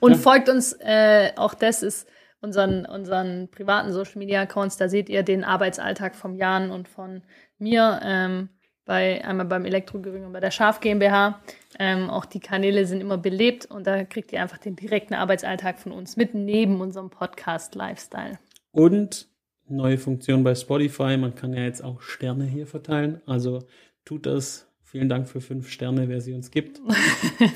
Und 0.00 0.12
Ja. 0.12 0.18
folgt 0.18 0.48
uns, 0.48 0.74
äh, 0.80 1.30
auch 1.36 1.54
das 1.54 1.82
ist 1.82 2.08
unseren, 2.40 2.86
unseren 2.86 3.48
privaten 3.50 3.92
Social 3.92 4.18
Media 4.18 4.42
Accounts, 4.42 4.76
da 4.76 4.88
seht 4.88 5.08
ihr 5.08 5.22
den 5.22 5.44
Arbeitsalltag 5.44 6.14
vom 6.14 6.36
Jan 6.36 6.70
und 6.70 6.88
von 6.88 7.22
mir, 7.58 8.00
ähm, 8.02 8.48
bei, 8.88 9.22
einmal 9.22 9.44
beim 9.44 9.66
Elektrogering 9.66 10.24
und 10.24 10.32
bei 10.32 10.40
der 10.40 10.50
Schaf 10.50 10.80
GmbH. 10.80 11.42
Ähm, 11.78 12.08
auch 12.08 12.24
die 12.24 12.40
Kanäle 12.40 12.86
sind 12.86 13.02
immer 13.02 13.18
belebt 13.18 13.66
und 13.66 13.86
da 13.86 14.04
kriegt 14.04 14.32
ihr 14.32 14.40
einfach 14.40 14.56
den 14.56 14.76
direkten 14.76 15.12
Arbeitsalltag 15.12 15.78
von 15.78 15.92
uns 15.92 16.16
mit 16.16 16.34
neben 16.34 16.80
unserem 16.80 17.10
Podcast 17.10 17.74
Lifestyle. 17.74 18.38
Und 18.72 19.28
neue 19.68 19.98
Funktion 19.98 20.42
bei 20.42 20.54
Spotify. 20.54 21.18
Man 21.18 21.34
kann 21.34 21.52
ja 21.52 21.62
jetzt 21.62 21.84
auch 21.84 22.00
Sterne 22.00 22.44
hier 22.44 22.66
verteilen. 22.66 23.20
Also 23.26 23.60
tut 24.06 24.24
das. 24.24 24.66
Vielen 24.82 25.10
Dank 25.10 25.28
für 25.28 25.42
fünf 25.42 25.68
Sterne, 25.68 26.08
wer 26.08 26.22
sie 26.22 26.32
uns 26.32 26.50
gibt. 26.50 26.80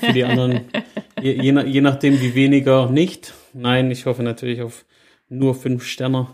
Für 0.01 0.13
die 0.13 0.23
anderen, 0.23 0.65
je, 1.23 1.43
je, 1.43 1.63
je 1.65 1.81
nachdem 1.81 2.19
wie 2.19 2.35
weniger 2.35 2.89
nicht. 2.89 3.33
Nein, 3.53 3.91
ich 3.91 4.05
hoffe 4.05 4.23
natürlich 4.23 4.61
auf 4.61 4.85
nur 5.29 5.55
fünf 5.55 5.83
Sterne. 5.83 6.27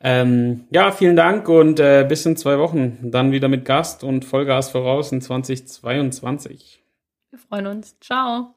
Ähm, 0.00 0.64
ja, 0.70 0.92
vielen 0.92 1.16
Dank 1.16 1.48
und 1.48 1.80
äh, 1.80 2.04
bis 2.08 2.26
in 2.26 2.36
zwei 2.36 2.58
Wochen. 2.58 3.10
Dann 3.10 3.32
wieder 3.32 3.48
mit 3.48 3.64
Gast 3.64 4.04
und 4.04 4.24
Vollgas 4.24 4.70
voraus 4.70 5.12
in 5.12 5.20
2022. 5.20 6.82
Wir 7.30 7.38
freuen 7.38 7.66
uns. 7.66 7.96
Ciao. 8.00 8.55